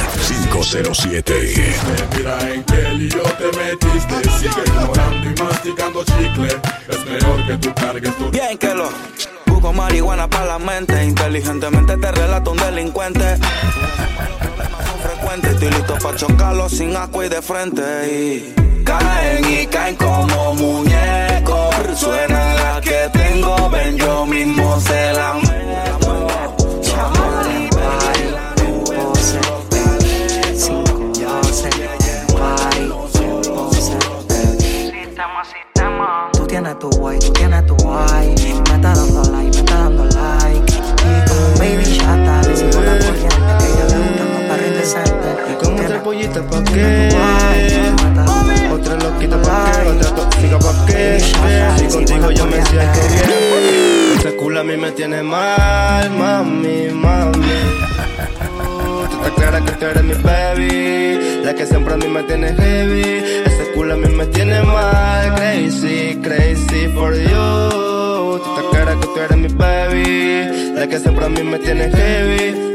507. 0.53 1.75
Mira 2.17 2.53
en 2.53 2.65
qué 2.65 2.83
lío 2.95 3.23
te 3.23 3.47
metiste 3.59 4.31
Sigue 4.39 4.63
ignorando 4.67 5.31
y 5.31 5.43
masticando 5.43 6.05
chicle 6.05 6.61
Es 6.89 7.07
mejor 7.07 7.47
que 7.47 7.59
tú 7.59 7.75
cargues 7.75 8.17
tu 8.17 8.31
Bien 8.31 8.59
que 8.59 8.75
lo 8.75 8.89
busco 9.47 9.73
marihuana 9.73 10.29
para 10.29 10.45
la 10.47 10.59
mente. 10.59 11.05
Inteligentemente 11.05 11.97
te 11.97 12.13
relato 12.13 12.53
un 12.53 12.59
delincuente. 12.59 13.37
Son 13.39 15.11
frecuentes, 15.11 15.53
estoy 15.53 15.71
listo 15.71 15.95
para 16.01 16.17
chocarlo 16.17 16.69
sin 16.69 16.97
agua 16.97 17.27
y 17.27 17.29
de 17.29 17.43
frente. 17.43 17.83
Y 18.13 18.83
caen 18.85 19.45
y 19.51 19.67
caen 19.67 19.97
como 19.97 20.55
muñecos. 20.55 21.75
Suena 21.97 22.55
la 22.55 22.81
que 22.81 23.11
tengo, 23.13 23.71
ven 23.71 23.97
yo 23.97 24.27
mismo 24.27 24.81
se 24.81 25.13
la 25.13 25.35
meto. 25.35 26.64
Tu 36.91 36.99
guay, 36.99 37.19
tú 37.19 37.33
tienes 37.33 37.67
tu 37.67 37.75
guay. 37.77 38.35
Me 38.37 38.75
está 38.75 38.95
dando 38.95 39.23
like, 39.31 39.51
me 39.51 39.59
está 39.59 39.75
dando 39.75 40.05
like. 40.05 40.73
Y 40.73 41.29
como 41.29 41.47
un 41.47 41.55
baby 41.59 41.99
chata, 41.99 42.43
le 42.49 42.57
sigo 42.57 42.81
la 42.83 42.99
corriente. 42.99 43.53
Que 43.59 43.67
ella 43.67 43.85
le 43.89 43.97
gustan 44.05 44.29
los 44.33 44.43
perros 44.49 44.69
indecentes. 44.69 45.35
Y 45.51 45.65
con 45.65 45.81
otra 45.81 46.03
pollita 46.03 46.43
pa' 46.43 46.65
qué 46.65 47.09
Otra 48.73 48.97
loquita 48.97 49.41
pa' 49.43 49.71
qué 49.73 49.89
Otra 49.89 50.15
tóxica 50.15 50.59
pa' 50.59 50.87
qué 50.87 51.21
Si 51.79 51.87
contigo 51.87 52.31
yo 52.31 52.47
me 52.47 52.65
siento 52.65 53.01
bien 53.09 54.19
Ese 54.19 54.37
culo 54.37 54.61
a 54.61 54.65
mí 54.65 54.77
me 54.77 54.91
tiene 54.93 55.23
mal, 55.23 56.11
mami, 56.11 56.89
mami 56.93 57.45
Tú 59.25 59.31
estás 59.31 59.33
clara 59.33 59.65
que 59.65 59.73
tú 59.73 59.87
eres 59.87 60.05
mi 60.05 60.15
baby. 60.15 61.43
La 61.45 61.55
que 61.55 61.65
siempre 61.65 61.95
a 61.95 61.97
mí 61.97 62.09
me 62.09 62.23
tiene 62.25 62.49
heavy. 62.53 63.43
Ese 63.47 63.73
culo 63.75 63.95
a 63.95 63.97
mí 63.97 64.09
me 64.09 64.27
tiene 64.27 64.63
mal. 64.63 65.35
Crazy, 65.37 66.21
crazy 66.23 66.89
for 66.89 67.15
you. 67.15 68.39
Tú 68.45 68.71
clara 68.71 68.95
que 69.01 69.07
tú 69.07 69.17
eres 69.19 69.39
mi 69.39 69.49
baby. 69.49 70.75
La 70.75 70.87
que 70.87 70.99
siempre 70.99 71.25
a 71.25 71.29
mí 71.31 71.43
me 71.43 71.59
tiene 71.59 71.91
heavy 71.91 72.74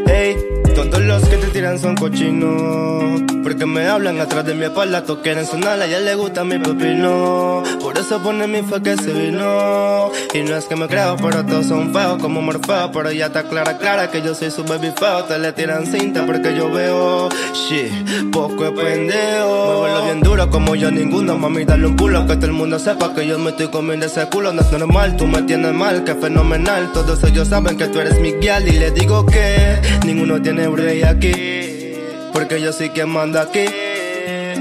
Todos 0.75 1.01
los 1.01 1.23
que 1.27 1.37
te 1.37 1.47
tiran 1.47 1.79
son 1.79 1.95
cochinos. 1.95 3.21
Porque 3.43 3.65
me 3.65 3.87
hablan 3.87 4.19
atrás 4.19 4.45
de 4.45 4.53
mi 4.53 4.65
espalda 4.65 5.03
Todos 5.03 5.19
quieren 5.23 5.45
sonar, 5.45 5.79
a 5.81 5.85
ella 5.85 5.99
le 5.99 6.15
gusta 6.15 6.43
mi 6.43 6.59
pepino. 6.59 7.63
Por 7.81 7.97
eso 7.97 8.21
pone 8.21 8.47
mi 8.47 8.61
fe 8.61 8.81
que 8.81 8.95
se 8.97 9.11
vino. 9.11 10.11
Y 10.33 10.41
no 10.41 10.55
es 10.55 10.65
que 10.65 10.75
me 10.75 10.87
creo, 10.87 11.15
pero 11.17 11.45
todos 11.45 11.65
son 11.65 11.93
feos 11.93 12.21
como 12.21 12.41
Morfeo. 12.41 12.91
Pero 12.91 13.11
ya 13.11 13.27
está 13.27 13.43
clara, 13.43 13.77
clara 13.77 14.11
que 14.11 14.21
yo 14.21 14.35
soy 14.35 14.51
su 14.51 14.63
baby 14.63 14.91
feo. 14.97 15.23
Te 15.23 15.39
le 15.39 15.53
tiran 15.53 15.85
cinta 15.85 16.25
porque 16.25 16.55
yo 16.55 16.69
veo. 16.69 17.29
Shit, 17.53 18.31
poco 18.31 18.65
es 18.65 18.71
pendejo. 18.71 19.79
Muévelo 19.79 20.03
bien 20.03 20.21
duro 20.21 20.49
como 20.49 20.75
yo 20.75 20.91
ninguno. 20.91 21.37
Mami, 21.37 21.65
dale 21.65 21.87
un 21.87 21.95
culo 21.95 22.25
que 22.27 22.35
todo 22.35 22.45
el 22.45 22.53
mundo 22.53 22.77
sepa 22.77 23.13
Que 23.13 23.25
yo 23.25 23.39
me 23.39 23.51
estoy 23.51 23.67
comiendo 23.69 24.05
ese 24.05 24.25
culo. 24.27 24.53
No 24.53 24.61
es 24.61 24.71
normal, 24.71 25.15
tú 25.17 25.25
me 25.27 25.41
tienes 25.43 25.73
mal, 25.73 26.03
que 26.03 26.13
fenomenal. 26.15 26.91
Todos 26.93 27.23
ellos 27.23 27.47
saben 27.47 27.77
que 27.77 27.87
tú 27.87 27.99
eres 27.99 28.19
mi 28.19 28.33
guial 28.33 28.67
Y 28.67 28.73
le 28.73 28.91
digo 28.91 29.25
que 29.25 29.79
ninguno 30.13 30.41
tiene 30.41 30.67
break 30.67 31.03
aquí 31.03 31.93
Porque 32.33 32.59
yo 32.59 32.73
soy 32.73 32.89
quien 32.89 33.09
manda 33.09 33.43
aquí. 33.43 33.65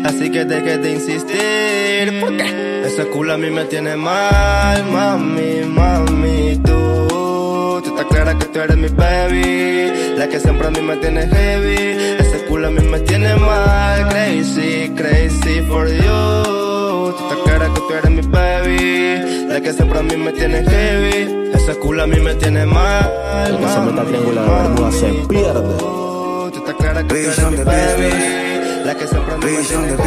Así 0.04 0.30
que 0.30 0.44
deje 0.44 0.78
de 0.78 0.92
insistir 0.92 2.20
¿Por 2.20 2.36
qué? 2.36 2.82
Ese 2.84 3.06
culo 3.06 3.32
a 3.34 3.38
mí 3.38 3.50
me 3.50 3.64
tiene 3.64 3.96
mal. 3.96 4.84
Mami, 4.92 5.64
mami, 5.66 6.60
tú 6.64 7.80
Tú 7.82 7.90
estás 7.90 8.06
clara 8.06 8.38
que 8.38 8.44
tú 8.46 8.60
eres 8.60 8.76
mi 8.76 8.88
baby. 8.88 10.16
La 10.16 10.28
que 10.28 10.38
siempre 10.38 10.66
a 10.66 10.70
mí 10.70 10.80
me 10.82 10.96
tiene 10.96 11.26
heavy 11.26 12.16
Ese 12.18 12.44
culo 12.48 12.68
a 12.68 12.70
mí 12.70 12.82
me 12.82 13.00
tiene 13.00 13.34
mal. 13.36 14.08
Crazy, 14.08 14.90
crazy 14.96 15.62
for 15.68 15.88
you 15.88 17.14
Tú 17.16 17.28
estás 17.28 17.38
clara 17.44 17.74
que 17.74 17.80
tú 17.80 17.92
eres 17.94 18.10
mi 18.10 18.22
baby. 18.22 19.48
La 19.48 19.60
que 19.60 19.72
siempre 19.72 19.98
a 19.98 20.02
mí 20.02 20.16
me 20.16 20.32
tiene 20.32 20.62
heavy 20.64 21.47
Ese 21.68 21.78
culo 21.80 22.02
a 22.02 22.06
mí 22.06 22.18
me 22.18 22.34
tiene 22.36 22.64
mal 22.64 23.12
El 23.46 23.58
que 23.58 23.68
se 23.68 23.80
meta 23.80 24.02
triángulo 24.02 24.42
de 24.42 24.48
Bermuda 24.48 24.90
se 24.90 25.12
pierde. 25.28 25.76
Tú 25.76 26.52
estás 26.56 26.74
clara 26.76 27.02
que 27.02 27.08
tú 27.08 27.14
eres 27.14 27.50
mi 27.50 27.56
baby 27.58 28.84
La 28.86 28.94
que 28.94 29.06
siempre 29.06 29.36
me 29.36 29.46
tiene 29.46 29.64
heavy 29.64 29.98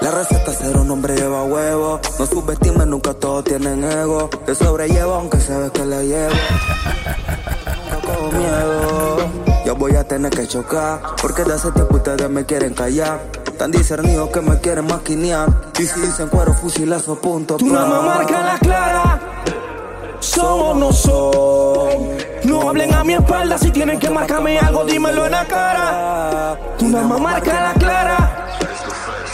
La 0.00 0.10
receta 0.10 0.52
ser 0.54 0.74
un 0.74 0.90
hombre 0.90 1.16
lleva 1.16 1.44
huevo. 1.44 2.00
No 2.18 2.26
subestimes, 2.26 2.86
nunca 2.86 3.12
todos 3.12 3.44
tienen 3.44 3.84
ego. 3.84 4.30
Te 4.46 4.54
sobrellevo 4.54 5.12
aunque 5.12 5.38
sabes 5.38 5.70
que 5.72 5.84
le 5.84 6.06
llevo. 6.06 6.32
Cojo 8.06 8.32
miedo. 8.32 9.18
Yo 9.66 9.76
voy 9.76 9.96
a 9.96 10.04
tener 10.04 10.30
que 10.30 10.48
chocar. 10.48 11.02
Porque 11.20 11.44
de 11.44 11.52
hace 11.52 11.70
tiempo 11.72 11.96
ustedes 11.96 12.30
me 12.30 12.46
quieren 12.46 12.72
callar. 12.72 13.20
Tan 13.58 13.70
discernidos 13.70 14.30
que 14.30 14.40
me 14.40 14.58
quieren 14.60 14.86
maquinear. 14.86 15.50
Y 15.78 15.82
si 15.82 16.00
dicen 16.00 16.28
cuero, 16.28 16.54
fusilazo, 16.54 17.20
punto. 17.20 17.58
Tu 17.58 17.66
mamá 17.66 18.00
marca 18.00 18.42
la 18.42 18.58
clara. 18.58 19.20
Son 20.20 20.60
o 20.60 20.74
no 20.74 20.92
son. 20.92 22.18
No 22.44 22.68
hablen 22.68 22.94
a 22.94 23.04
mi 23.04 23.14
espalda 23.14 23.58
si 23.58 23.70
tienen 23.70 23.98
que 23.98 24.10
marcarme 24.10 24.58
algo, 24.58 24.84
dímelo 24.84 25.26
en 25.26 25.32
la 25.32 25.44
cara. 25.44 26.58
Tu 26.78 26.86
mamá 26.86 27.18
marca 27.18 27.60
la 27.60 27.74
clara. 27.74 28.46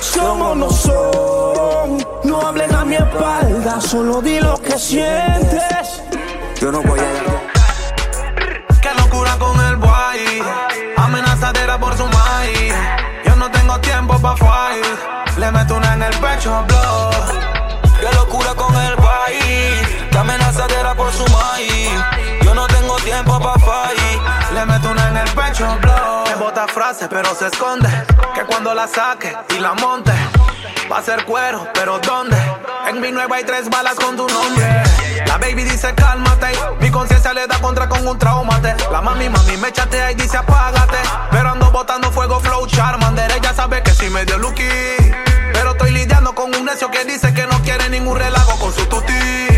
Son 0.00 0.42
o 0.42 0.54
no 0.54 0.70
son. 0.70 2.04
No 2.24 2.40
hablen 2.40 2.74
a 2.74 2.84
mi 2.84 2.96
espalda, 2.96 3.80
solo 3.80 4.20
di 4.20 4.40
lo 4.40 4.60
que 4.60 4.78
sientes. 4.78 6.02
Yo 6.60 6.70
no 6.70 6.82
voy 6.82 7.00
a 7.00 8.80
Qué 8.80 8.90
locura 8.96 9.36
con 9.38 9.58
el 9.66 9.76
boy. 9.76 10.42
Amenazadera 10.96 11.78
por 11.78 11.96
su 11.96 12.04
maíz. 12.04 12.74
Yo 13.24 13.36
no 13.36 13.50
tengo 13.50 13.78
tiempo 13.80 14.18
pa' 14.18 14.36
fight. 14.36 15.38
Le 15.38 15.50
meto 15.50 15.76
una 15.76 15.94
en 15.94 16.02
el 16.02 16.16
pecho, 16.18 16.64
blow. 16.68 17.43
Yo 22.42 22.54
no 22.54 22.66
tengo 22.66 22.96
tiempo 22.96 23.38
pa' 23.38 23.58
fight. 23.58 24.52
Le 24.52 24.66
meto 24.66 24.90
una 24.90 25.08
en 25.08 25.16
el 25.18 25.30
pecho, 25.30 25.66
blow. 25.80 26.24
Me 26.26 26.34
bota 26.34 26.66
frase, 26.66 27.06
pero 27.08 27.34
se 27.34 27.46
esconde. 27.46 27.88
Que 28.34 28.44
cuando 28.44 28.74
la 28.74 28.88
saque 28.88 29.36
y 29.56 29.60
la 29.60 29.74
monte, 29.74 30.12
va 30.90 30.98
a 30.98 31.02
ser 31.02 31.24
cuero, 31.24 31.68
pero 31.72 32.00
¿dónde? 32.00 32.36
En 32.88 33.00
mi 33.00 33.12
nueva 33.12 33.36
hay 33.36 33.44
tres 33.44 33.70
balas 33.70 33.94
con 33.94 34.16
tu 34.16 34.26
nombre. 34.26 34.82
La 35.26 35.38
baby 35.38 35.62
dice 35.62 35.94
cálmate. 35.94 36.48
Mi 36.80 36.90
conciencia 36.90 37.32
le 37.32 37.46
da 37.46 37.58
contra 37.60 37.88
con 37.88 38.06
un 38.06 38.18
traumate. 38.18 38.74
La 38.90 39.00
mami, 39.00 39.28
mami 39.28 39.56
me 39.56 39.72
chatea 39.72 40.10
y 40.10 40.14
dice 40.16 40.36
apágate. 40.36 40.98
Pero 41.30 41.50
ando 41.50 41.70
botando 41.70 42.10
fuego, 42.10 42.40
flow, 42.40 42.66
charmander. 42.66 43.30
Ella 43.32 43.54
sabe 43.54 43.82
que 43.82 43.92
sí 43.92 44.10
me 44.10 44.24
dio 44.24 44.38
lucky. 44.38 44.68
Pero 45.52 45.70
estoy 45.70 45.92
lidiando 45.92 46.34
con 46.34 46.52
un 46.54 46.64
necio 46.64 46.90
que 46.90 47.04
dice 47.04 47.32
que 47.32 47.46
no 47.46 47.62
quiere 47.62 47.88
ningún 47.88 48.18
relajo 48.18 48.58
con 48.58 48.72
su 48.72 48.84
tuti. 48.86 49.53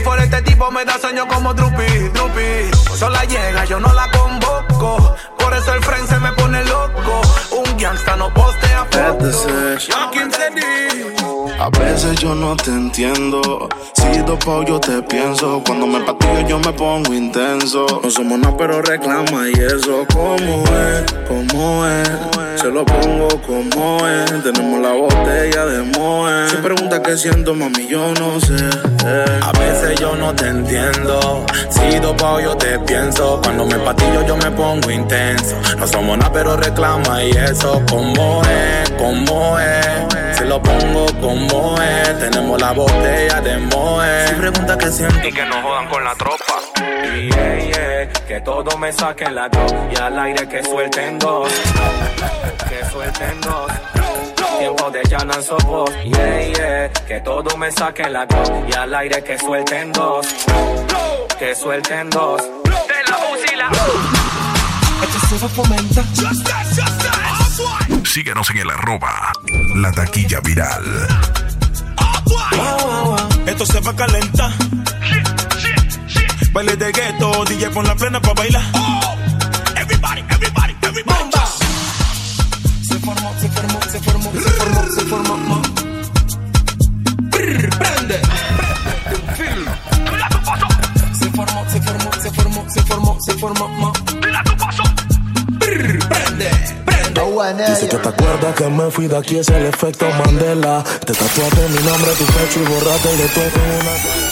Que 0.00 0.04
por 0.04 0.18
este 0.18 0.40
tipo 0.42 0.70
me 0.70 0.82
da 0.84 0.98
sueño 0.98 1.28
como 1.28 1.52
Drupi, 1.52 2.08
Drupi. 2.14 2.70
Sola 2.96 3.22
llega, 3.24 3.66
yo 3.66 3.78
no 3.78 3.92
la 3.92 4.10
convoco. 4.10 5.14
Por 5.50 5.58
eso 5.58 5.74
el 5.74 5.82
friend 5.82 6.08
se 6.08 6.16
me 6.20 6.32
pone 6.34 6.64
loco. 6.66 7.22
Un 7.50 7.76
gangsta 7.76 8.14
no 8.14 8.32
postea 8.32 8.86
fotos. 8.88 9.48
Joaquín 9.90 10.30
se 10.30 10.48
dice. 10.54 11.16
A 11.58 11.68
veces 11.70 12.20
yo 12.20 12.36
no 12.36 12.54
te 12.54 12.70
entiendo. 12.70 13.68
Si 13.94 14.20
dopao 14.20 14.62
yo 14.62 14.78
te 14.78 15.02
pienso. 15.02 15.60
Cuando 15.66 15.88
me 15.88 15.98
patillo 16.02 16.46
yo 16.46 16.58
me 16.60 16.72
pongo 16.72 17.12
intenso. 17.12 17.84
No 18.00 18.08
somos 18.12 18.38
nada, 18.38 18.56
pero 18.56 18.80
reclama 18.80 19.48
y 19.48 19.54
eso. 19.54 20.06
¿Cómo 20.12 20.36
es? 20.38 21.12
¿Cómo 21.26 21.84
es? 21.84 22.60
Se 22.60 22.70
lo 22.70 22.84
pongo 22.84 23.28
como 23.44 24.06
es. 24.06 24.30
Tenemos 24.44 24.80
la 24.80 24.92
botella 24.92 25.66
de 25.66 25.82
Moe. 25.98 26.48
Si 26.48 26.56
pregunta 26.58 27.02
qué 27.02 27.16
siento, 27.16 27.56
mami, 27.56 27.88
yo 27.88 28.14
no 28.20 28.40
sé. 28.40 28.54
Eh. 29.04 29.40
A 29.42 29.52
veces 29.58 29.98
yo 29.98 30.14
no 30.14 30.32
te 30.32 30.46
entiendo. 30.46 31.44
Si 31.70 31.98
dopao 31.98 32.40
yo 32.40 32.56
te 32.56 32.78
pienso. 32.80 33.40
Cuando 33.42 33.66
me 33.66 33.78
patillo 33.80 34.24
yo 34.24 34.36
me 34.36 34.50
pongo 34.52 34.90
intenso. 34.90 35.39
No 35.78 35.86
somos 35.86 36.18
nada, 36.18 36.32
pero 36.32 36.56
reclama 36.56 37.22
y 37.24 37.30
eso. 37.30 37.82
¿Cómo 37.88 38.42
es? 38.42 38.90
¿Cómo 38.92 39.58
es? 39.58 40.36
Se 40.36 40.44
lo 40.44 40.62
pongo 40.62 41.06
como 41.20 41.80
es. 41.80 42.18
Tenemos 42.18 42.60
la 42.60 42.72
botella 42.72 43.40
de 43.40 43.58
Moe. 43.58 44.28
Si 44.28 44.34
pregunta 44.34 44.78
qué 44.78 44.90
siento. 44.90 45.28
Y 45.28 45.32
que 45.32 45.44
no 45.46 45.62
jodan 45.62 45.88
con 45.88 46.04
la 46.04 46.14
tropa. 46.14 46.44
Y 47.14 47.30
yeah, 47.30 47.58
yeah, 47.58 48.08
que 48.26 48.40
todo 48.40 48.76
me 48.78 48.92
saquen 48.92 49.34
la 49.34 49.48
dos. 49.48 49.74
Y 49.90 50.00
al 50.00 50.18
aire 50.18 50.48
que 50.48 50.62
suelten 50.62 51.18
dos. 51.18 51.52
Que 52.68 52.84
suelten 52.90 53.40
dos. 53.40 53.72
Tiempo 54.58 54.90
de 54.90 55.02
llanan 55.08 55.42
sopos. 55.42 55.90
Yeah, 56.04 56.52
yeah, 56.52 56.92
que 57.06 57.20
todo 57.20 57.56
me 57.56 57.70
saquen 57.72 58.12
la 58.12 58.26
dos. 58.26 58.50
Y 58.68 58.76
al 58.76 58.94
aire 58.94 59.22
que 59.24 59.38
suelten 59.38 59.92
dos. 59.92 60.26
Que 61.38 61.54
suelten 61.54 62.10
dos. 62.10 62.42
De 62.42 63.56
la 63.56 63.68
Síguenos 68.04 68.50
en 68.50 68.58
el 68.58 68.70
arroba 68.70 69.32
La 69.76 69.92
Taquilla 69.92 70.40
Viral. 70.40 70.84
Esto 73.46 73.66
se 73.66 73.80
va 73.80 73.92
a 73.92 73.96
calentar. 73.96 74.52
Baile 76.52 76.76
de 76.76 76.92
gueto, 76.92 77.44
DJ 77.44 77.70
pon 77.70 77.86
la 77.86 77.94
plena 77.94 78.20
pa' 78.20 78.34
bailar. 78.34 78.62
Everybody, 79.76 80.20
everybody, 80.28 80.76
everybody. 80.82 81.30
Se 82.82 82.98
formó, 82.98 83.32
se 83.40 83.48
formó, 83.48 83.80
se 83.82 84.00
formó, 84.00 84.32
se 84.32 84.50
formó, 84.50 84.82
se 84.92 85.00
formó. 85.06 85.62
Prende. 87.30 88.20
Se 91.18 91.30
formó, 91.30 91.70
se 91.70 91.80
formó, 91.80 92.12
se 92.20 92.30
formó, 92.30 92.64
se 92.68 92.82
formó, 92.82 93.18
se 93.20 93.32
formó. 93.34 93.89
Dice 97.56 97.88
que 97.88 97.96
te 97.96 98.08
acuerdas 98.08 98.54
que 98.54 98.64
me 98.68 98.90
fui 98.90 99.08
de 99.08 99.16
aquí, 99.16 99.38
es 99.38 99.48
el 99.48 99.66
efecto 99.66 100.06
Mandela. 100.24 100.84
Te 101.04 101.12
tatuaste 101.12 101.68
mi 101.68 101.82
nombre, 101.82 102.12
tu 102.12 102.24
pecho 102.26 102.60
y 102.60 102.66
borraste 102.66 103.16
de 103.16 103.28
todo 103.28 103.44
una. 103.44 104.29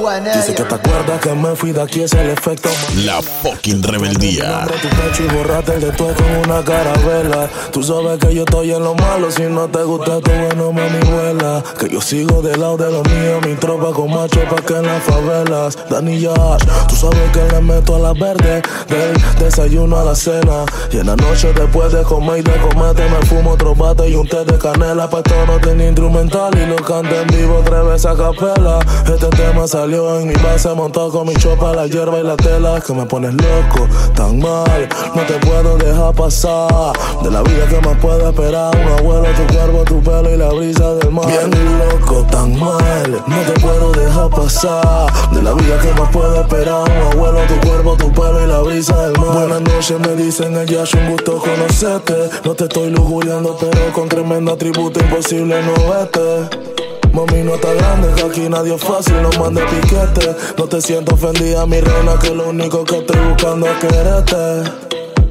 Dice 0.00 0.54
que 0.54 0.62
te 0.62 0.74
acuerdas 0.74 1.20
que 1.20 1.34
me 1.34 1.54
fui 1.54 1.72
de 1.72 1.82
aquí, 1.82 2.00
es 2.02 2.14
el 2.14 2.30
efecto 2.30 2.70
La 3.04 3.20
fucking 3.20 3.82
rebeldía. 3.82 4.66
tu 4.80 4.88
pecho 4.88 5.24
y 5.24 5.36
borraste 5.36 5.74
el 5.74 5.80
de 5.82 5.92
todo 5.92 6.14
con 6.14 6.50
una 6.50 6.64
carabela. 6.64 7.50
Tú 7.70 7.82
sabes 7.82 8.18
que 8.18 8.34
yo 8.34 8.44
estoy 8.44 8.72
en 8.72 8.82
lo 8.82 8.94
malo, 8.94 9.30
si 9.30 9.42
no 9.42 9.68
te 9.68 9.82
gusta 9.82 10.18
tu 10.22 10.30
bueno, 10.30 10.72
mami, 10.72 11.00
vuela. 11.04 11.62
Que 11.78 11.90
yo 11.90 12.00
sigo 12.00 12.40
del 12.40 12.58
lado 12.60 12.78
de 12.78 12.90
los 12.90 13.06
míos, 13.10 13.46
mi 13.46 13.54
tropa 13.56 13.92
con 13.92 14.10
macho 14.10 14.40
pa' 14.48 14.62
que 14.62 14.74
en 14.74 14.86
las 14.86 15.02
favelas. 15.02 15.78
Dani 15.90 16.18
Yash, 16.18 16.64
tú 16.88 16.96
sabes 16.96 17.30
que 17.34 17.54
le 17.54 17.60
meto 17.60 17.96
a 17.96 17.98
la 17.98 18.12
verde, 18.14 18.62
del 18.88 19.22
desayuno 19.38 19.98
a 19.98 20.04
la 20.04 20.14
cena. 20.14 20.64
Y 20.92 20.96
en 20.96 21.08
la 21.08 21.16
noche 21.16 21.52
después 21.52 21.92
de 21.92 22.02
comer 22.04 22.38
y 22.38 22.42
de 22.42 22.56
comerte, 22.56 23.02
me 23.02 23.26
fumo 23.26 23.50
otro 23.50 23.74
bate 23.74 24.08
y 24.08 24.14
un 24.14 24.26
té 24.26 24.46
de 24.46 24.56
canela. 24.56 25.10
Pa' 25.10 25.18
esto 25.18 25.34
no 25.46 25.58
tenía 25.60 25.88
instrumental 25.88 26.52
y 26.56 26.64
lo 26.64 26.76
canté 26.76 27.20
en 27.20 27.26
vivo 27.26 27.60
tres 27.66 27.84
veces 27.84 28.06
a 28.06 28.16
capela. 28.16 28.78
Este 29.04 29.26
tema 29.36 29.68
salió 29.68 29.89
en 29.92 30.28
mi 30.28 30.34
base, 30.34 30.72
montado 30.74 31.10
con 31.10 31.26
mi 31.26 31.34
chopa, 31.34 31.74
la 31.74 31.86
hierba 31.86 32.20
y 32.20 32.22
la 32.22 32.36
tela. 32.36 32.80
Que 32.80 32.92
me 32.92 33.06
pones 33.06 33.34
loco, 33.34 33.88
tan 34.14 34.38
mal, 34.38 34.88
no 35.14 35.22
te 35.22 35.34
puedo 35.46 35.76
dejar 35.78 36.14
pasar. 36.14 36.92
De 37.22 37.30
la 37.30 37.42
vida 37.42 37.66
que 37.68 37.80
más 37.80 37.96
puedo 37.98 38.28
esperar, 38.28 38.76
un 38.76 38.92
abuelo, 38.98 39.26
tu 39.34 39.54
cuerpo, 39.54 39.84
tu 39.84 40.00
pelo 40.00 40.32
y 40.32 40.36
la 40.36 40.48
brisa 40.50 40.94
del 40.94 41.10
mar. 41.10 41.26
Bien 41.26 41.50
loco, 41.78 42.24
tan 42.30 42.58
mal, 42.58 43.24
no 43.26 43.36
te 43.42 43.60
puedo 43.60 43.92
dejar 43.92 44.30
pasar. 44.30 45.12
De 45.32 45.42
la 45.42 45.54
vida 45.54 45.78
que 45.80 46.00
más 46.00 46.10
puedo 46.10 46.40
esperar, 46.40 46.82
un 46.82 47.12
abuelo, 47.12 47.40
tu 47.48 47.68
cuerpo, 47.68 47.96
tu 47.96 48.12
pelo 48.12 48.44
y 48.44 48.46
la 48.46 48.60
brisa 48.60 48.96
del 49.08 49.18
mar. 49.18 49.32
Buenas 49.32 49.60
noches, 49.62 49.98
me 49.98 50.14
dicen 50.14 50.56
ella, 50.56 50.84
es 50.84 50.94
un 50.94 51.10
gusto 51.10 51.38
conocerte. 51.38 52.14
No 52.44 52.54
te 52.54 52.64
estoy 52.64 52.90
lujuriando, 52.90 53.56
pero 53.58 53.92
con 53.92 54.08
tremendo 54.08 54.52
atributo 54.52 55.00
imposible 55.00 55.60
no 55.62 55.72
vete. 55.92 56.89
Mami, 57.12 57.42
no 57.42 57.54
está 57.56 57.72
grande, 57.74 58.08
que 58.14 58.22
aquí 58.22 58.48
nadie 58.48 58.74
es 58.74 58.82
fácil, 58.82 59.20
no 59.22 59.30
mande 59.40 59.62
piquete. 59.62 60.36
No 60.56 60.64
te 60.66 60.80
siento 60.80 61.14
ofendida, 61.14 61.66
mi 61.66 61.80
reina, 61.80 62.18
que 62.20 62.34
lo 62.34 62.48
único 62.50 62.84
que 62.84 62.98
estoy 62.98 63.18
buscando 63.28 63.66
es 63.66 63.78
quererte. 63.78 64.70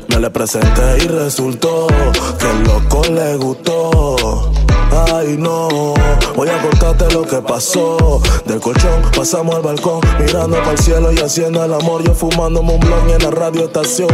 Me 0.10 0.20
le 0.20 0.30
presenté 0.30 0.98
y 1.04 1.08
resultó 1.08 1.88
que 2.38 2.50
el 2.50 2.64
loco 2.64 3.02
le 3.10 3.36
gustó. 3.38 4.52
Ay, 5.14 5.38
no, 5.38 5.94
voy 6.36 6.50
a 6.50 6.62
contarte 6.62 7.14
lo 7.14 7.22
que 7.24 7.38
pasó. 7.38 8.22
Del 8.46 8.60
colchón 8.60 9.02
pasamos 9.16 9.56
al 9.56 9.62
balcón, 9.62 10.02
mirando 10.20 10.58
para 10.58 10.72
el 10.72 10.80
cielo 10.80 11.12
y 11.14 11.20
haciendo 11.20 11.64
el 11.64 11.74
amor. 11.74 12.04
Yo 12.04 12.14
fumándome 12.14 12.74
un 12.74 13.12
en 13.12 13.24
la 13.24 13.32
radio 13.32 13.66
estación. 13.66 14.10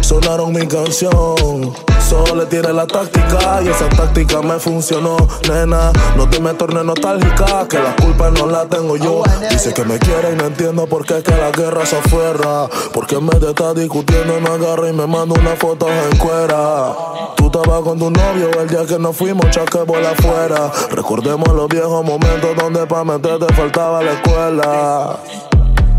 Sonaron 0.00 0.52
mi 0.52 0.66
canción. 0.66 1.74
Solo 2.08 2.46
tiré 2.46 2.72
la 2.72 2.86
táctica 2.86 3.60
y 3.62 3.68
esa 3.68 3.86
táctica 3.90 4.40
me 4.40 4.58
funcionó. 4.58 5.18
Nena, 5.46 5.92
no 6.16 6.26
te 6.30 6.40
me 6.40 6.54
tornes 6.54 6.82
nostálgica, 6.82 7.68
que 7.68 7.78
la 7.78 7.94
culpa 7.96 8.30
no 8.30 8.46
la 8.46 8.64
tengo 8.64 8.96
yo. 8.96 9.22
Dice 9.50 9.74
que 9.74 9.84
me 9.84 9.98
quiere 9.98 10.32
y 10.32 10.36
no 10.36 10.46
entiendo 10.46 10.86
por 10.86 11.04
qué 11.04 11.18
es 11.18 11.22
que 11.22 11.36
la 11.36 11.50
guerra 11.50 11.84
se 11.84 11.98
afuera. 11.98 12.66
Porque 12.94 13.16
en 13.16 13.26
vez 13.26 13.40
de 13.40 13.50
estar 13.50 13.74
discutiendo 13.74 14.40
me 14.40 14.48
agarra 14.48 14.88
y 14.88 14.94
me 14.94 15.06
manda 15.06 15.38
una 15.38 15.54
foto 15.56 15.86
en 15.88 16.16
cuera. 16.16 16.94
Tú 17.36 17.46
estabas 17.46 17.82
con 17.82 17.98
tu 17.98 18.10
novio 18.10 18.50
el 18.58 18.68
día 18.68 18.86
que 18.86 18.98
nos 18.98 19.14
fuimos, 19.14 19.50
chaque 19.50 19.80
por 19.80 20.02
afuera. 20.02 20.72
Recordemos 20.90 21.48
los 21.48 21.68
viejos 21.68 22.02
momentos 22.02 22.56
donde 22.56 22.86
pa' 22.86 23.04
meterte 23.04 23.52
faltaba 23.52 24.02
la 24.02 24.12
escuela. 24.12 25.18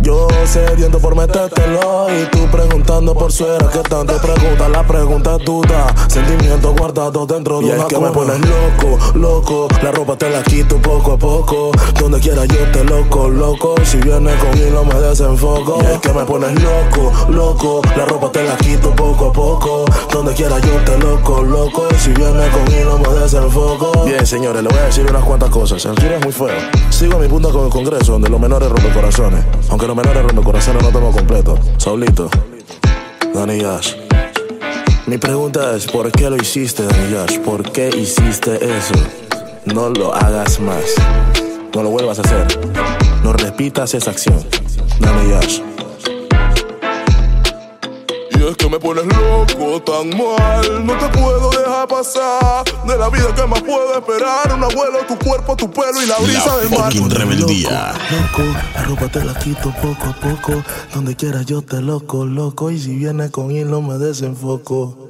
Yo 0.10 0.28
sediento 0.48 0.98
por 0.98 1.16
metértelo 1.16 2.08
y 2.10 2.26
tú 2.32 2.40
preguntando 2.52 3.14
por 3.14 3.32
suera 3.32 3.70
que 3.70 3.88
tanto 3.88 4.18
preguntas, 4.20 4.68
la 4.72 4.82
pregunta 4.82 5.36
es 5.36 5.46
duda, 5.46 5.94
sentimientos 6.08 6.76
guardados 6.76 7.28
dentro 7.28 7.60
de 7.60 7.68
Y 7.68 7.70
una 7.70 7.84
es 7.84 7.86
que 7.86 8.00
me 8.00 8.10
pones 8.10 8.40
loco, 8.40 8.98
loco, 9.14 9.68
la 9.84 9.92
ropa 9.92 10.18
te 10.18 10.32
la 10.32 10.42
quito 10.42 10.82
poco 10.82 11.14
a 11.14 11.18
poco, 11.20 11.72
donde 12.00 12.20
quiera 12.20 12.44
yo 12.46 12.58
te 12.72 12.84
loco, 12.86 13.30
loco, 13.30 13.76
si 13.84 13.98
vienes 13.98 14.36
con 14.40 14.58
hilo 14.58 14.84
me 14.84 14.96
desenfoco. 14.96 15.78
Y 15.84 15.94
es 15.94 16.00
que 16.00 16.12
me 16.12 16.26
pones 16.26 16.60
loco, 16.60 17.12
loco, 17.30 17.82
la 17.96 18.06
ropa 18.06 18.32
te 18.32 18.44
la 18.44 18.58
quito 18.58 18.90
poco 18.96 19.28
a 19.28 19.32
poco, 19.32 19.86
donde 20.12 20.34
quiera 20.34 20.58
yo 20.58 20.74
te 20.86 20.98
loco, 20.98 21.44
loco, 21.44 21.88
si 22.00 22.10
vienes 22.14 22.50
con 22.50 22.74
hilo 22.74 22.98
me 22.98 23.20
desenfoco. 23.20 24.06
Bien, 24.06 24.26
señores, 24.26 24.64
le 24.64 24.70
voy 24.70 24.80
a 24.80 24.86
decir 24.86 25.06
unas 25.08 25.24
cuantas 25.24 25.52
cosas, 25.52 25.86
el 25.86 26.12
es 26.12 26.24
muy 26.24 26.34
feo. 26.34 26.48
Sigo 26.90 27.18
a 27.18 27.20
mi 27.20 27.28
punta 27.28 27.50
con 27.50 27.66
el 27.66 27.70
congreso, 27.70 28.14
donde 28.14 28.28
los 28.28 28.40
menores 28.40 28.70
rompen 28.70 28.92
corazones, 28.92 29.46
aunque 29.70 29.86
los 30.00 30.08
menores 30.08 30.24
rompen 30.24 30.44
corazones 30.46 30.84
no 30.84 30.90
tengo 30.90 31.12
completo. 31.12 31.60
Saulito, 31.78 32.30
Danny. 33.34 33.62
Mi 35.08 35.18
pregunta 35.18 35.76
es, 35.76 35.88
¿por 35.88 36.12
qué 36.12 36.30
lo 36.30 36.38
hiciste, 36.38 36.84
Danny 36.84 37.12
Yash? 37.12 37.40
¿Por 37.40 37.70
qué 37.72 37.90
hiciste 37.90 38.56
eso? 38.56 38.94
No 39.66 39.90
lo 39.90 40.14
hagas 40.14 40.60
más. 40.60 40.84
No 41.74 41.84
lo 41.84 41.90
vuelvas 41.90 42.20
a 42.20 42.22
hacer. 42.22 42.48
No 43.24 43.34
repitas 43.34 43.94
esa 43.94 44.12
acción. 44.12 44.42
Danny 45.00 45.32
Yash. 45.32 45.62
Es 48.50 48.58
que 48.58 48.68
me 48.68 48.80
pones 48.80 49.06
loco, 49.06 49.80
tan 49.84 50.10
mal. 50.10 50.84
No 50.84 50.98
te 50.98 51.08
puedo 51.10 51.52
dejar 51.52 51.88
pasar. 51.88 52.64
De 52.88 52.98
la 52.98 53.08
vida 53.10 53.36
que 53.36 53.46
más 53.46 53.62
puedo 53.62 53.94
esperar. 53.94 54.52
Un 54.52 54.64
abuelo, 54.64 55.06
tu 55.08 55.16
cuerpo, 55.20 55.56
tu 55.56 55.70
pelo 55.70 56.02
y 56.02 56.08
la 56.08 56.18
brisa 56.18 56.58
del 56.58 56.70
mar. 56.72 56.92
rebeldía. 56.92 57.94
Loco, 58.10 58.42
la 58.74 58.84
ropa 58.86 59.08
te 59.08 59.24
la 59.24 59.36
quito 59.36 59.72
poco 59.80 60.04
a 60.04 60.14
poco. 60.20 60.64
Donde 60.96 61.16
quiera 61.16 61.44
yo 61.44 61.62
te 61.62 61.80
loco, 61.80 62.26
loco. 62.26 62.72
Y 62.72 62.80
si 62.80 62.96
vienes 62.96 63.30
con 63.30 63.52
hilo 63.52 63.84
me 63.84 64.00
desenfoco. 64.00 65.09